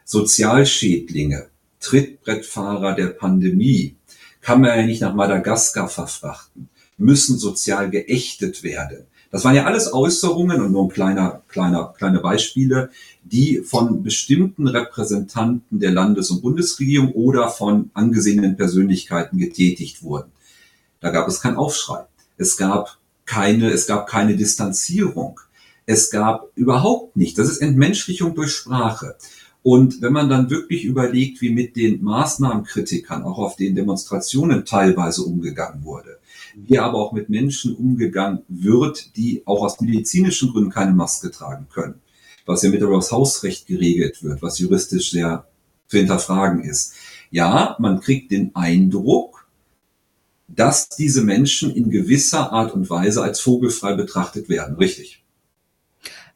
Sozialschädlinge, 0.05 1.49
Trittbrettfahrer 1.85 2.95
der 2.95 3.09
Pandemie 3.09 3.97
kann 4.41 4.61
man 4.61 4.79
ja 4.79 4.85
nicht 4.85 5.03
nach 5.03 5.15
Madagaskar 5.15 5.89
verfrachten, 5.89 6.69
müssen 6.97 7.39
sozial 7.39 7.91
geächtet 7.91 8.63
werden. 8.63 9.07
Das 9.31 9.45
waren 9.45 9.57
ja 9.57 9.65
alles 9.65 9.93
Äußerungen 9.93 10.63
und 10.63 10.73
nur 10.73 10.85
ein 10.85 10.91
kleiner, 10.91 11.43
kleiner, 11.49 11.93
kleine 11.99 12.21
Beispiele, 12.21 12.91
die 13.25 13.63
von 13.65 14.03
bestimmten 14.03 14.69
Repräsentanten 14.69 15.81
der 15.81 15.91
Landes- 15.91 16.31
und 16.31 16.41
Bundesregierung 16.41 17.13
oder 17.13 17.49
von 17.49 17.91
angesehenen 17.95 18.57
Persönlichkeiten 18.57 19.39
getätigt 19.39 20.03
wurden. 20.03 20.31
Da 21.01 21.11
gab 21.11 21.27
es 21.27 21.41
keinen 21.41 21.57
Aufschrei. 21.57 22.05
Es 22.39 22.57
gab 22.57 22.99
keine, 23.27 23.71
es 23.71 23.87
gab 23.87 24.07
keine 24.07 24.37
Distanzierung. 24.37 25.41
Es 25.85 26.11
gab 26.11 26.49
überhaupt 26.55 27.17
nicht. 27.17 27.37
Das 27.37 27.49
ist 27.49 27.59
Entmenschlichung 27.59 28.35
durch 28.35 28.53
Sprache. 28.53 29.17
Und 29.65 30.03
wenn 30.03 30.13
man 30.13 30.29
dann 30.29 30.51
wirklich 30.51 30.85
überlegt, 30.85 31.41
wie 31.41 31.49
mit 31.49 31.75
den 31.75 32.05
Maßnahmenkritikern 32.05 33.23
auch 33.23 33.39
auf 33.39 33.57
den 33.57 33.75
Demonstrationen 33.75 34.67
teilweise 34.67 35.23
umgegangen 35.23 35.85
wurde, 35.85 36.19
wie 36.55 36.79
aber 36.79 36.99
auch 36.99 37.13
mit 37.13 37.31
Menschen 37.31 37.75
umgegangen 37.75 38.41
wird, 38.49 39.17
die 39.17 39.41
auch 39.47 39.65
aus 39.65 39.81
medizinischen 39.81 40.53
Gründen 40.53 40.71
keine 40.71 40.93
Maske 40.93 41.31
tragen 41.31 41.67
können, 41.73 41.95
was 42.45 42.63
ja 42.63 42.69
mittlerweile 42.69 42.99
aus 42.99 43.11
Hausrecht 43.11 43.67
geregelt 43.67 44.23
wird, 44.23 44.43
was 44.43 44.59
juristisch 44.59 45.13
sehr 45.13 45.47
zu 45.89 45.97
hinterfragen 45.97 46.63
ist. 46.63 46.93
Ja, 47.31 47.75
man 47.79 48.01
kriegt 48.01 48.33
den 48.33 48.55
Eindruck, 48.55 49.49
dass 50.47 50.91
diese 50.91 51.23
Menschen 51.25 51.75
in 51.75 51.89
gewisser 51.89 52.53
Art 52.53 52.75
und 52.75 52.91
Weise 52.91 53.23
als 53.23 53.41
vogelfrei 53.41 53.95
betrachtet 53.95 54.51
werden. 54.51 54.77
Richtig. 54.77 55.24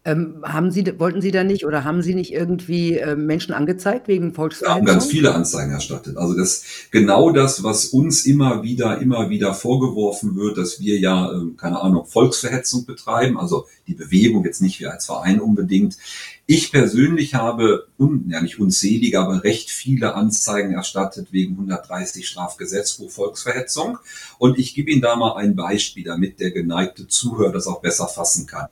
Ähm, 0.05 0.43
haben 0.45 0.71
Sie, 0.71 0.85
wollten 0.99 1.21
Sie 1.21 1.33
da 1.33 1.43
nicht 1.45 1.67
oder 1.67 1.85
haben 1.85 2.03
Sie 2.03 2.15
nicht 2.15 2.33
irgendwie 2.33 2.97
äh, 2.97 3.17
Menschen 3.17 3.53
angezeigt 3.53 4.07
wegen 4.07 4.33
Volksverhetzung? 4.33 4.87
Wir 4.87 4.93
haben 4.93 4.99
ganz 5.01 5.11
viele 5.11 5.35
Anzeigen 5.35 5.73
erstattet. 5.73 6.17
Also 6.17 6.35
das 6.35 6.63
genau 6.91 7.31
das, 7.31 7.65
was 7.65 7.87
uns 7.87 8.25
immer 8.25 8.63
wieder, 8.63 9.01
immer 9.03 9.29
wieder 9.29 9.55
vorgeworfen 9.55 10.37
wird, 10.37 10.57
dass 10.57 10.81
wir 10.81 10.99
ja, 10.99 11.33
äh, 11.33 11.51
keine 11.57 11.83
Ahnung, 11.83 12.07
Volksverhetzung 12.07 12.87
betreiben, 12.87 13.39
also 13.39 13.67
die 13.89 13.95
Bewegung 13.95 14.45
jetzt 14.45 14.63
nicht 14.63 14.81
wir 14.81 14.93
als 14.93 15.07
Verein 15.07 15.41
unbedingt. 15.41 15.99
Ich 16.47 16.73
persönlich 16.73 17.35
habe, 17.35 17.89
un, 17.99 18.27
ja 18.31 18.41
nicht 18.41 18.59
unzählige, 18.61 19.21
aber 19.21 19.45
recht 19.45 19.69
viele 19.69 20.15
Anzeigen 20.15 20.73
erstattet 20.73 21.33
wegen 21.33 21.55
130 21.55 22.27
Strafgesetzbuch 22.27 23.11
Volksverhetzung. 23.11 23.99
Und 24.39 24.59
ich 24.59 24.75
gebe 24.75 24.91
Ihnen 24.91 25.03
da 25.03 25.17
mal 25.17 25.37
ein 25.37 25.57
Beispiel, 25.57 26.05
damit 26.05 26.41
der 26.41 26.53
geneigte 26.53 27.09
Zuhörer 27.09 27.53
das 27.53 27.67
auch 27.67 27.83
besser 27.83 28.07
fassen 28.07 28.47
kann. 28.47 28.69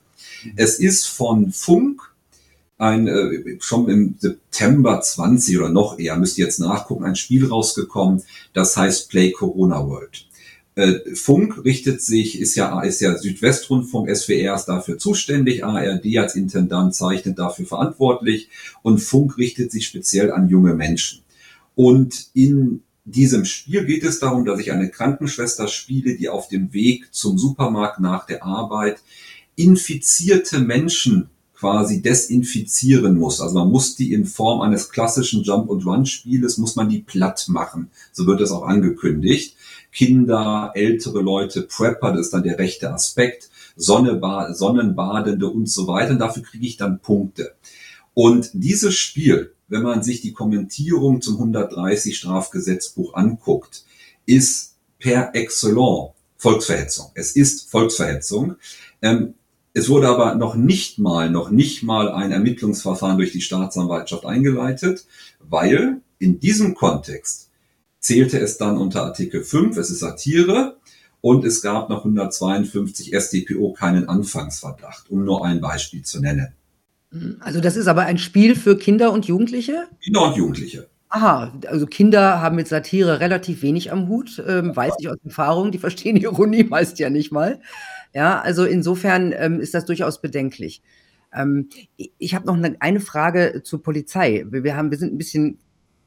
Es 0.55 0.79
ist 0.79 1.07
von 1.07 1.51
Funk 1.51 2.01
ein, 2.77 3.07
äh, 3.07 3.57
schon 3.59 3.89
im 3.89 4.15
September 4.19 5.01
20 5.01 5.57
oder 5.57 5.69
noch 5.69 5.97
eher, 5.97 6.17
müsst 6.17 6.37
ihr 6.37 6.45
jetzt 6.45 6.59
nachgucken, 6.59 7.05
ein 7.05 7.15
Spiel 7.15 7.47
rausgekommen, 7.47 8.23
das 8.53 8.77
heißt 8.77 9.09
Play 9.09 9.31
Corona 9.31 9.85
World. 9.87 10.27
Äh, 10.75 11.15
Funk 11.15 11.65
richtet 11.65 12.03
sich, 12.03 12.39
ist 12.39 12.55
ja, 12.55 12.81
ist 12.81 13.01
ja 13.01 13.17
Südwestrundfunk, 13.17 14.15
SWR 14.15 14.53
ist 14.53 14.65
dafür 14.65 14.99
zuständig, 14.99 15.65
ARD 15.65 16.05
als 16.17 16.35
Intendant 16.35 16.93
zeichnet 16.93 17.39
dafür 17.39 17.65
verantwortlich 17.65 18.49
und 18.83 18.99
Funk 18.99 19.39
richtet 19.39 19.71
sich 19.71 19.87
speziell 19.87 20.31
an 20.31 20.49
junge 20.49 20.75
Menschen. 20.75 21.23
Und 21.73 22.27
in 22.33 22.83
diesem 23.05 23.45
Spiel 23.45 23.85
geht 23.85 24.03
es 24.03 24.19
darum, 24.19 24.45
dass 24.45 24.59
ich 24.59 24.71
eine 24.71 24.89
Krankenschwester 24.89 25.67
spiele, 25.67 26.15
die 26.15 26.29
auf 26.29 26.47
dem 26.47 26.73
Weg 26.73 27.11
zum 27.11 27.37
Supermarkt 27.37 27.99
nach 27.99 28.27
der 28.27 28.43
Arbeit 28.43 28.99
infizierte 29.57 30.59
Menschen 30.59 31.29
quasi 31.53 32.01
desinfizieren 32.01 33.17
muss. 33.17 33.41
Also 33.41 33.55
man 33.55 33.69
muss 33.69 33.95
die 33.95 34.13
in 34.13 34.25
Form 34.25 34.61
eines 34.61 34.89
klassischen 34.89 35.43
Jump-and-Run-Spieles, 35.43 36.59
muss 36.59 36.75
man 36.75 36.87
die 36.87 36.99
platt 36.99 37.45
machen. 37.49 37.89
So 38.13 38.27
wird 38.27 38.39
das 38.39 38.51
auch 38.51 38.63
angekündigt. 38.63 39.55
Kinder, 39.91 40.71
ältere 40.75 41.21
Leute, 41.21 41.63
Prepper, 41.63 42.11
das 42.13 42.27
ist 42.27 42.33
dann 42.33 42.43
der 42.43 42.59
rechte 42.59 42.93
Aspekt, 42.93 43.49
Sonneba 43.75 44.53
Sonnenbadende 44.53 45.49
und 45.49 45.67
so 45.67 45.87
weiter. 45.87 46.11
Und 46.11 46.19
dafür 46.19 46.43
kriege 46.43 46.67
ich 46.67 46.77
dann 46.77 46.99
Punkte. 46.99 47.55
Und 48.13 48.51
dieses 48.53 48.95
Spiel, 48.95 49.53
wenn 49.67 49.81
man 49.81 50.03
sich 50.03 50.21
die 50.21 50.33
Kommentierung 50.33 51.21
zum 51.21 51.35
130 51.35 52.15
Strafgesetzbuch 52.15 53.15
anguckt, 53.15 53.83
ist 54.27 54.75
per 54.99 55.33
excellence 55.33 56.11
Volksverhetzung. 56.37 57.11
Es 57.15 57.31
ist 57.31 57.69
Volksverhetzung. 57.71 58.55
Ähm, 59.01 59.33
es 59.77 59.89
wurde 59.89 60.07
aber 60.07 60.33
noch 60.33 60.55
nicht 60.55 60.97
mal, 60.97 61.29
noch 61.29 61.51
nicht 61.51 61.83
mal 61.83 62.11
ein 62.11 62.31
Ermittlungsverfahren 62.31 63.19
durch 63.19 63.31
die 63.31 63.41
Staatsanwaltschaft 63.41 64.25
eingeleitet, 64.25 65.05
weil 65.39 66.01
in 66.17 66.39
diesem 66.39 66.73
Kontext 66.73 67.51
zählte 67.99 68.39
es 68.39 68.57
dann 68.57 68.79
unter 68.79 69.03
Artikel 69.03 69.43
5, 69.43 69.77
es 69.77 69.91
ist 69.91 69.99
Satire, 69.99 70.77
und 71.21 71.45
es 71.45 71.61
gab 71.61 71.91
nach 71.91 71.99
152 71.99 73.15
StPO 73.15 73.73
keinen 73.73 74.09
Anfangsverdacht, 74.09 75.11
um 75.11 75.23
nur 75.23 75.45
ein 75.45 75.61
Beispiel 75.61 76.01
zu 76.01 76.21
nennen. 76.21 76.53
Mhm, 77.11 77.37
also 77.39 77.61
das 77.61 77.75
ist 77.75 77.87
aber 77.87 78.01
ein 78.01 78.17
Spiel 78.17 78.55
für 78.55 78.79
Kinder 78.79 79.11
und 79.11 79.27
Jugendliche? 79.27 79.87
Kinder 80.01 80.23
und 80.23 80.37
Jugendliche. 80.37 80.87
Aha, 81.09 81.53
also 81.67 81.85
Kinder 81.85 82.41
haben 82.41 82.55
mit 82.55 82.67
Satire 82.67 83.19
relativ 83.19 83.61
wenig 83.61 83.91
am 83.91 84.07
Hut, 84.07 84.43
ähm, 84.45 84.75
weiß 84.75 84.95
ich 84.99 85.07
aus 85.07 85.17
Erfahrung, 85.23 85.71
die 85.71 85.77
verstehen 85.77 86.17
Ironie 86.17 86.63
meist 86.69 86.97
ja 86.97 87.11
nicht 87.11 87.31
mal. 87.31 87.61
Ja, 88.15 88.39
also 88.41 88.65
insofern, 88.65 89.33
ähm, 89.37 89.59
ist 89.59 89.73
das 89.73 89.85
durchaus 89.85 90.21
bedenklich. 90.21 90.81
Ähm, 91.33 91.69
ich 92.17 92.35
habe 92.35 92.45
noch 92.47 92.55
'ne 92.57 92.75
eine 92.79 92.99
Frage 92.99 93.61
zur 93.63 93.83
Polizei. 93.83 94.45
Wir 94.49 94.75
haben 94.75 94.91
wir 94.91 94.97
sind 94.97 95.13
'n 95.13 95.17
bisschen 95.17 95.59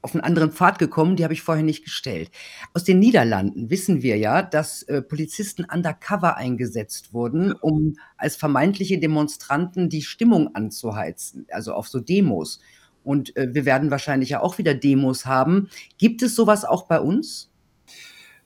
auf 0.03 0.15
'n 0.15 0.21
anderen 0.21 0.51
Pfad 0.51 0.79
gekommen, 0.79 1.17
die 1.17 1.25
habe 1.25 1.35
ich 1.35 1.43
vorher 1.43 1.63
nicht 1.65 1.85
gestellt. 1.85 2.31
Aus 2.73 2.85
den 2.85 2.99
Niederlanden 3.01 3.69
wissen 3.69 4.03
wir 4.03 4.17
ja, 4.17 4.41
dass, 4.43 4.83
äh, 4.85 5.03
Polizisten 5.03 5.65
undercover 5.71 6.37
eingesetzt 6.39 7.13
wurden, 7.13 7.53
um 7.53 7.97
als 8.17 8.35
vermeintliche 8.37 8.99
Demonstranten 8.99 9.91
die 9.91 10.01
Stimmung 10.03 10.55
anzuheizen, 10.55 11.47
also 11.51 11.75
auf 11.75 11.89
so 11.89 12.01
Demos. 12.01 12.61
Und, 13.05 13.37
äh, 13.37 13.49
wir 13.53 13.67
werden 13.67 13.91
wahrscheinlich 13.91 14.31
ja 14.31 14.41
auch 14.41 14.57
wieder 14.59 14.73
Demos 14.75 15.27
haben. 15.27 15.69
Gibt 15.99 16.23
es 16.23 16.35
so 16.35 16.47
was 16.47 16.65
auch 16.65 16.87
bei 16.87 16.99
uns? 17.01 17.50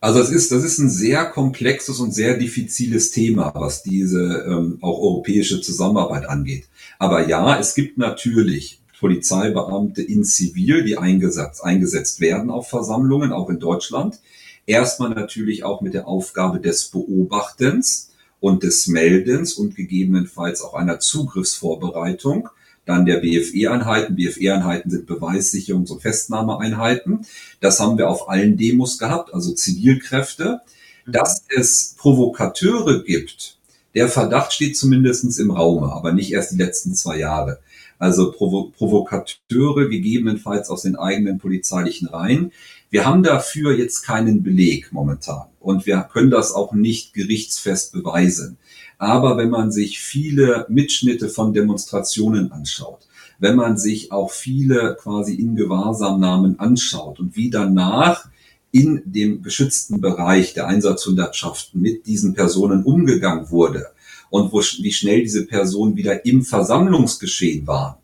Also 0.05 0.19
das 0.19 0.29
ist 0.29 0.53
das 0.53 0.65
ist 0.65 0.79
'n 0.81 0.91
sehr 0.91 1.25
komplexes 1.25 1.99
und 1.99 2.13
sehr 2.13 2.37
diffiziles 2.37 3.11
Thema, 3.11 3.53
was 3.55 3.83
diese, 3.83 4.45
ähm, 4.47 4.77
auch 4.83 4.99
europäische 5.01 5.63
Zusammenarbeit 5.63 6.29
angeht. 6.29 6.65
Aber 6.99 7.27
ja, 7.27 7.59
es 7.59 7.75
gibt 7.75 7.97
natürlich 7.97 8.83
Polizeibeamte 9.01 10.03
in 10.03 10.23
Zivil, 10.23 10.85
die 10.85 10.99
eingesatz 10.99 11.63
eingesetzt 11.63 12.21
werden 12.21 12.51
auf 12.51 12.69
Versammlungen, 12.69 13.33
auch 13.33 13.49
in 13.49 13.59
Deutschland. 13.61 14.21
Erst 14.67 15.01
mal 15.01 15.09
natürlich 15.09 15.65
auch 15.65 15.81
mit 15.81 15.95
der 15.95 16.07
Aufgabe 16.07 16.61
des 16.61 16.91
Beobachtens 16.91 18.11
und 18.41 18.63
des 18.63 18.87
Meldens 18.89 19.55
und 19.55 19.75
gegebenenfalls 19.75 20.61
auch 20.61 20.75
einer 20.75 21.01
Zugriffsvorbereitung 21.01 22.51
dann 22.87 23.07
der 23.07 23.17
BFE-Einheiten. 23.19 24.17
BFE-Einheiten 24.17 24.91
sind 24.91 25.07
Beweissicherungs 25.07 25.91
und 25.91 26.03
Festnahmeeinheiten. 26.03 27.27
Das 27.61 27.81
haben 27.81 27.99
wir 27.99 28.09
auf 28.09 28.29
allen 28.29 28.57
Demos 28.57 28.99
gehabt, 28.99 29.33
also 29.33 29.53
Zivilkräfte. 29.53 30.61
Dass 31.07 31.45
es 31.55 31.95
Provokateure 31.99 33.05
gibt, 33.05 33.59
der 33.95 34.09
Verdacht 34.09 34.55
steht 34.55 34.77
zumindestens 34.77 35.39
im 35.39 35.51
Raume, 35.51 35.93
aber 35.93 36.13
nicht 36.13 36.33
erst 36.33 36.53
die 36.53 36.57
letzten 36.57 36.95
2 36.95 37.19
Jahre. 37.19 37.59
Also 38.05 38.33
Provo 38.33 38.71
Provokateure 38.77 39.89
gegebenenfalls 39.89 40.69
aus 40.69 40.83
den 40.83 40.95
eigenen 40.95 41.39
polizeilichen 41.39 42.07
Reihen. 42.07 42.53
Wir 42.91 43.07
haben 43.07 43.23
dafür 43.23 43.75
jetzt 43.75 44.03
keinen 44.03 44.43
Beleg 44.43 44.93
momentan 44.93 45.47
und 45.59 45.87
wir 45.87 46.07
können 46.13 46.31
das 46.31 46.53
auch 46.53 46.75
nicht 46.75 47.15
gerichtsfest 47.15 47.95
beweisen. 47.95 48.59
Aber 48.99 49.39
wenn 49.39 49.49
man 49.49 49.73
sich 49.73 50.01
viele 50.01 50.67
Mitschnitte 50.69 51.31
von 51.31 51.55
Demonstrationen 51.55 52.53
anschaut, 52.53 53.09
wenn 53.39 53.57
man 53.57 53.79
sich 53.79 54.13
auch 54.13 54.31
viele 54.31 54.99
quasi 55.01 55.37
in 55.37 55.57
Gewahrsamnahmen 55.57 56.61
anschaut 56.61 57.21
und 57.21 57.37
wie 57.37 57.49
danach 57.49 58.29
in 58.71 59.01
dem 59.07 59.43
geschützten 59.43 60.03
Bereich 60.03 60.53
der 60.53 60.67
Einsatzhundertschaften 60.67 61.81
mit 61.81 62.07
diesen 62.07 62.35
Personen 62.35 62.83
umgegangen 62.83 63.51
wurde 63.51 63.94
und 64.35 64.53
wo, 64.53 64.59
wie 64.61 64.93
schnell 64.93 65.23
diese 65.23 65.47
Personen 65.47 65.97
wieder 65.97 66.27
im 66.27 66.43
Versammlungsgeschehen 66.43 67.69
waren, 67.69 67.95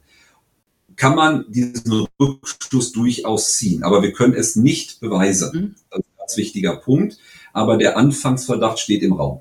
kann 0.95 1.16
man 1.16 1.45
diesen 1.49 2.07
Rückschluss 2.21 2.93
durchaus 2.93 3.55
ziehen. 3.55 3.83
Aber 3.83 4.01
wir 4.01 4.12
können 4.12 4.35
es 4.35 4.55
nicht 4.55 5.01
beweisen. 5.01 5.51
Mhm. 5.53 5.75
Das 5.90 5.99
ist 5.99 6.07
ein 6.07 6.19
ganz 6.19 6.37
wichtiger 6.37 6.77
Punkt. 6.77 7.19
Aber 7.53 7.79
der 7.79 7.97
Anfangsverdacht 7.97 8.79
steht 8.79 9.03
im 9.03 9.14
Raum. 9.14 9.40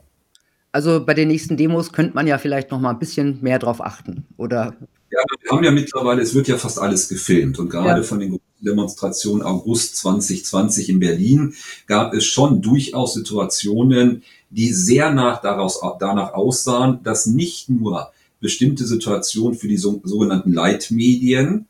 Also, 0.71 1.05
bei 1.05 1.13
den 1.13 1.27
nächsten 1.27 1.57
Demos 1.57 1.91
könnte 1.91 2.15
man 2.15 2.25
ja 2.25 2.39
vielleicht 2.39 2.71
noch 2.71 2.79
mal 2.79 2.91
'n 2.93 2.99
bisschen 2.99 3.37
mehr 3.41 3.59
drauf 3.59 3.81
achten, 3.81 4.25
oder? 4.37 4.75
Ja, 5.11 5.19
wir 5.41 5.51
haben 5.51 5.63
ja 5.63 5.71
mittlerweile 5.71 6.23
es 6.23 6.33
wird 6.33 6.47
ja 6.47 6.57
fast 6.57 6.79
alles 6.79 7.07
gefilmt 7.07 7.59
und 7.59 7.69
gerade 7.69 8.01
Ja. 8.01 8.03
von 8.03 8.19
den 8.19 8.39
Demonstrationen 8.61 9.43
August 9.43 9.95
2020 9.97 10.89
in 10.89 10.99
Berlin 10.99 11.53
gab 11.87 12.13
es 12.13 12.25
schon 12.25 12.61
durchaus 12.61 13.13
Situationen, 13.13 14.23
die 14.49 14.73
sehr 14.73 15.11
nach 15.11 15.41
daraus 15.41 15.81
danach 15.99 16.33
aussahen, 16.33 16.99
dass 17.03 17.25
nicht 17.25 17.69
nur 17.69 18.11
bestimmte 18.39 18.85
Situationen 18.85 19.57
für 19.57 19.67
die 19.67 19.77
so 19.77 20.01
sogenannten 20.03 20.53
Leitmedien, 20.53 21.67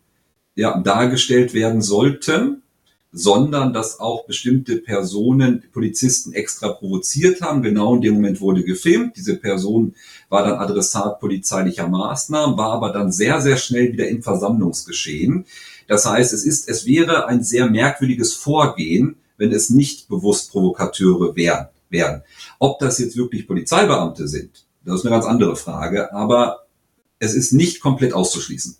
ja, 0.56 0.80
dargestellt 0.80 1.54
werden 1.54 1.82
sollten, 1.82 2.64
sondern 3.12 3.74
dass 3.74 4.00
auch 4.00 4.26
bestimmte 4.26 4.78
Personen 4.78 5.64
Polizisten 5.72 6.34
extra 6.34 6.70
provoziert 6.70 7.42
haben. 7.42 7.64
Genau 7.64 7.96
in 7.96 8.02
dem 8.02 8.14
Moment 8.16 8.40
wurde 8.40 8.64
gefilmt. 8.64 9.16
Diese 9.16 9.38
Person 9.38 9.96
war 10.28 10.44
dann 10.44 10.60
Adressat 10.60 11.20
polizeilicher 11.20 11.88
Maßnahmen, 11.88 12.58
war 12.58 12.74
aber 12.74 12.92
dann 12.92 13.12
sehr, 13.12 13.42
sehr 13.42 13.58
schnell 13.58 13.94
wieder 13.94 14.08
im 14.08 14.22
Versammlungsgeschehen. 14.22 15.46
Das 15.88 16.06
heißt, 16.06 16.34
es 16.34 16.46
ist 16.46 16.70
es 16.70 16.86
wäre 16.86 17.28
ein 17.28 17.44
sehr 17.44 17.68
merkwürdiges 17.68 18.36
Vorgehen, 18.36 19.16
wenn 19.38 19.52
es 19.52 19.70
nicht 19.70 20.08
bewusst 20.08 20.52
Provokateure 20.52 21.36
wären 21.36 21.70
wären. 21.90 22.24
Ob 22.60 22.80
das 22.80 23.00
jetzt 23.00 23.18
wirklich 23.18 23.48
Polizeibeamte 23.48 24.28
sind, 24.28 24.66
das 24.86 25.00
ist 25.00 25.04
'ne 25.04 25.12
ganz 25.12 25.26
andere 25.26 25.56
Frage, 25.56 26.14
aber 26.14 26.66
es 27.20 27.34
ist 27.34 27.54
nicht 27.54 27.82
komplett 27.82 28.14
auszuschließen. 28.14 28.78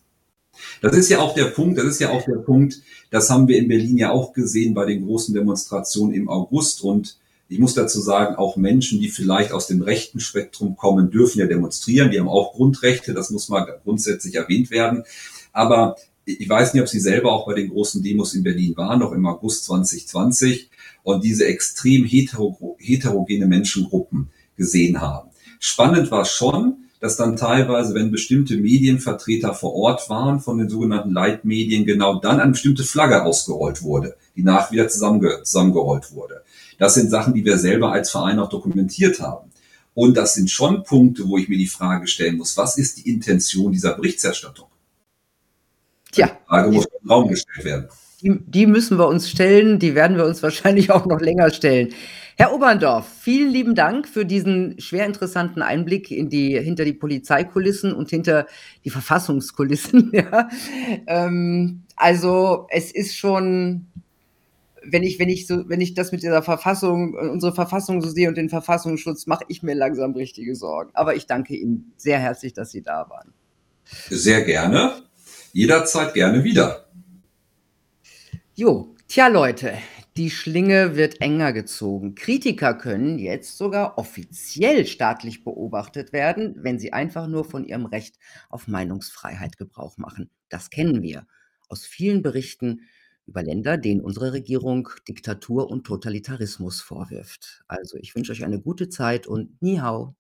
Das 0.82 0.96
ist 0.96 1.10
ja 1.10 1.20
auch 1.20 1.34
der 1.34 1.46
Punkt 1.46 1.78
das 1.78 1.86
ist 1.86 2.00
ja 2.00 2.10
auch 2.10 2.24
der 2.26 2.40
Punkt, 2.40 2.82
das 3.12 3.30
haben 3.30 3.48
wir 3.48 3.58
in 3.58 3.68
Berlin 3.68 3.98
ja 3.98 4.12
auch 4.12 4.34
gesehen 4.34 4.74
bei 4.74 4.86
den 4.86 5.06
großen 5.06 5.34
Demonstrationen 5.34 6.14
im 6.14 6.30
August. 6.30 6.84
Und 6.84 7.18
ich 7.48 7.60
muss 7.60 7.74
dazu 7.74 8.00
sagen, 8.00 8.36
auch 8.36 8.56
Menschen, 8.56 9.00
die 9.00 9.10
vielleicht 9.10 9.52
aus 9.52 9.68
dem 9.68 9.82
rechten 9.82 10.20
Spektrum 10.20 10.76
kommen, 10.76 11.10
dürfen 11.10 11.40
ja 11.40 11.48
demonstrieren. 11.48 12.12
Die 12.12 12.20
haben 12.20 12.30
auch 12.30 12.54
Grundrechte, 12.54 13.14
das 13.14 13.32
muss 13.32 13.50
mal 13.50 13.80
grundsätzlich 13.84 14.36
erwähnt 14.36 14.70
werden. 14.70 15.04
Aber 15.52 15.96
ich 16.26 16.48
weiß 16.48 16.74
nicht, 16.74 16.84
ob 16.84 16.88
Sie 16.88 17.00
selber 17.00 17.32
auch 17.32 17.48
bei 17.48 17.56
den 17.56 17.70
großen 17.70 18.04
Demos 18.04 18.36
in 18.36 18.44
Berlin 18.44 18.78
waren, 18.78 19.00
noch 19.00 19.14
im 19.14 19.26
August 19.26 19.66
2020 19.66 20.70
und 21.04 21.24
diese 21.24 21.46
extrem 21.46 22.06
hetero 22.06 22.78
heterogene 22.80 23.48
Menschengruppen 23.48 24.30
gesehen 24.56 25.02
haben. 25.02 25.30
Spannend 25.60 26.12
war 26.12 26.26
schon, 26.26 26.86
dass 27.00 27.16
dann 27.16 27.38
teilweise, 27.38 27.94
wenn 27.94 28.12
bestimmte 28.12 28.58
Medienvertreter 28.58 29.54
vor 29.54 29.74
Ort 29.74 30.10
waren 30.10 30.40
von 30.40 30.58
den 30.58 30.70
sogenannten 30.70 31.12
Leitmedien, 31.12 31.86
genau 31.86 32.20
dann 32.20 32.40
eine 32.40 32.52
bestimmte 32.52 32.84
Flagge 32.84 33.24
ausgerollt 33.24 33.82
wurde, 33.82 34.16
die 34.36 34.44
nach 34.44 34.72
wieder 34.72 34.88
zusammenge 34.90 35.44
zusammengerollt 35.44 36.12
wurde. 36.12 36.44
Das 36.78 36.94
sind 36.96 37.10
Sachen, 37.10 37.34
die 37.34 37.46
wir 37.46 37.58
selber 37.58 37.92
als 37.92 38.12
Verein 38.12 38.40
auch 38.40 38.50
dokumentiert 38.50 39.22
haben. 39.22 39.50
Und 39.94 40.16
das 40.16 40.36
sind 40.36 40.50
schon 40.50 40.84
Punkte, 40.84 41.28
wo 41.28 41.38
ich 41.38 41.50
mir 41.50 41.58
die 41.58 41.68
Frage 41.68 42.08
stellen 42.08 42.38
muss: 42.38 42.56
Was 42.58 42.78
ist 42.78 42.98
die 42.98 43.10
Intention 43.10 43.72
dieser 43.72 43.96
Berichterstattung? 43.96 44.68
Tja. 46.12 46.28
Die 46.28 46.48
Frage 46.48 46.72
muss 46.72 46.86
den 46.88 47.10
Raum 47.10 47.28
gestellt 47.28 47.66
werden. 47.66 47.90
Die 48.22 48.40
die 48.46 48.66
müssen 48.66 48.98
wir 48.98 49.08
uns 49.08 49.30
stellen, 49.30 49.80
die 49.80 49.96
werden 49.96 50.18
wir 50.18 50.26
uns 50.26 50.44
wahrscheinlich 50.44 50.92
auch 50.92 51.06
noch 51.06 51.20
länger 51.20 51.52
stellen. 51.52 51.90
Herr 52.38 52.54
Oberndorf, 52.54 53.06
vielen 53.20 53.52
lieben 53.52 53.76
Dank 53.76 54.08
für 54.08 54.26
diesen 54.26 54.80
schwer 54.80 55.06
interessanten 55.06 55.62
Einblick 55.62 56.10
in 56.10 56.30
die 56.30 56.58
hinter 56.58 56.86
die 56.86 56.94
Polizeikulissen 56.94 57.92
und 57.92 58.10
hinter 58.10 58.48
die 58.86 58.90
Verfassungskulissen, 58.90 60.12
ja. 60.14 60.48
Ähm, 61.06 61.84
also, 61.98 62.68
es 62.70 62.92
ist 62.92 63.18
schon 63.18 63.88
wenn 64.82 65.04
ich 65.04 65.20
wenn 65.20 65.28
ich 65.28 65.48
so 65.48 65.68
wenn 65.68 65.82
ich 65.82 65.94
das 65.94 66.14
mit 66.14 66.24
dieser 66.24 66.42
Verfassung 66.42 67.14
unsere 67.14 67.54
Verfassung 67.54 68.02
so 68.02 68.10
sehe 68.10 68.30
und 68.30 68.38
den 68.38 68.50
Verfassungsschutz, 68.50 69.28
mache 69.28 69.44
ich 69.50 69.62
mir 69.62 69.76
langsam 69.76 70.14
richtige 70.14 70.56
Sorgen. 70.56 70.92
Aber 70.94 71.16
ich 71.16 71.28
danke 71.28 71.56
Ihnen 71.56 71.92
sehr 71.98 72.20
herzlich, 72.20 72.54
dass 72.54 72.72
Sie 72.72 72.82
da 72.82 73.10
waren. 73.10 73.34
Sehr 74.10 74.44
gerne. 74.44 74.94
Jederzeit 75.52 76.14
gerne 76.14 76.44
wieder. 76.44 76.89
Jo, 78.60 78.94
tja 79.08 79.30
Leute, 79.30 79.78
die 80.18 80.30
Schlinge 80.30 80.98
wird 80.98 81.22
enger 81.22 81.54
gezogen. 81.54 82.14
Kritiker 82.14 82.74
können 82.74 83.18
jetzt 83.18 83.58
sogar 83.58 83.98
offiziell 83.98 84.86
staatlich 84.86 85.46
beobachtet 85.46 86.12
werden, 86.12 86.56
wenn 86.58 86.78
sie 86.78 86.92
einfach 86.92 87.28
nur 87.28 87.46
von 87.46 87.64
ihrem 87.64 87.86
Recht 87.86 88.18
auf 88.50 88.68
Meinungsfreiheit 88.68 89.56
Gebrauch 89.56 89.98
machen. 89.98 90.30
Das 90.50 90.70
kennen 90.72 91.02
wir 91.02 91.26
aus 91.70 91.86
vielen 91.86 92.22
Berichten 92.22 92.82
über 93.26 93.44
Länder, 93.44 93.78
denen 93.78 94.02
unsere 94.02 94.34
Regierung 94.34 94.90
Diktatur 95.08 95.70
und 95.70 95.86
Totalitarismus 95.86 96.82
vorwirft. 96.82 97.64
Also, 97.70 97.96
ich 97.96 98.14
wünsche 98.14 98.34
euch 98.34 98.44
eine 98.44 98.60
gute 98.60 98.90
Zeit 98.90 99.26
und 99.26 99.62
Ni 99.62 99.78
hao. 99.78 100.18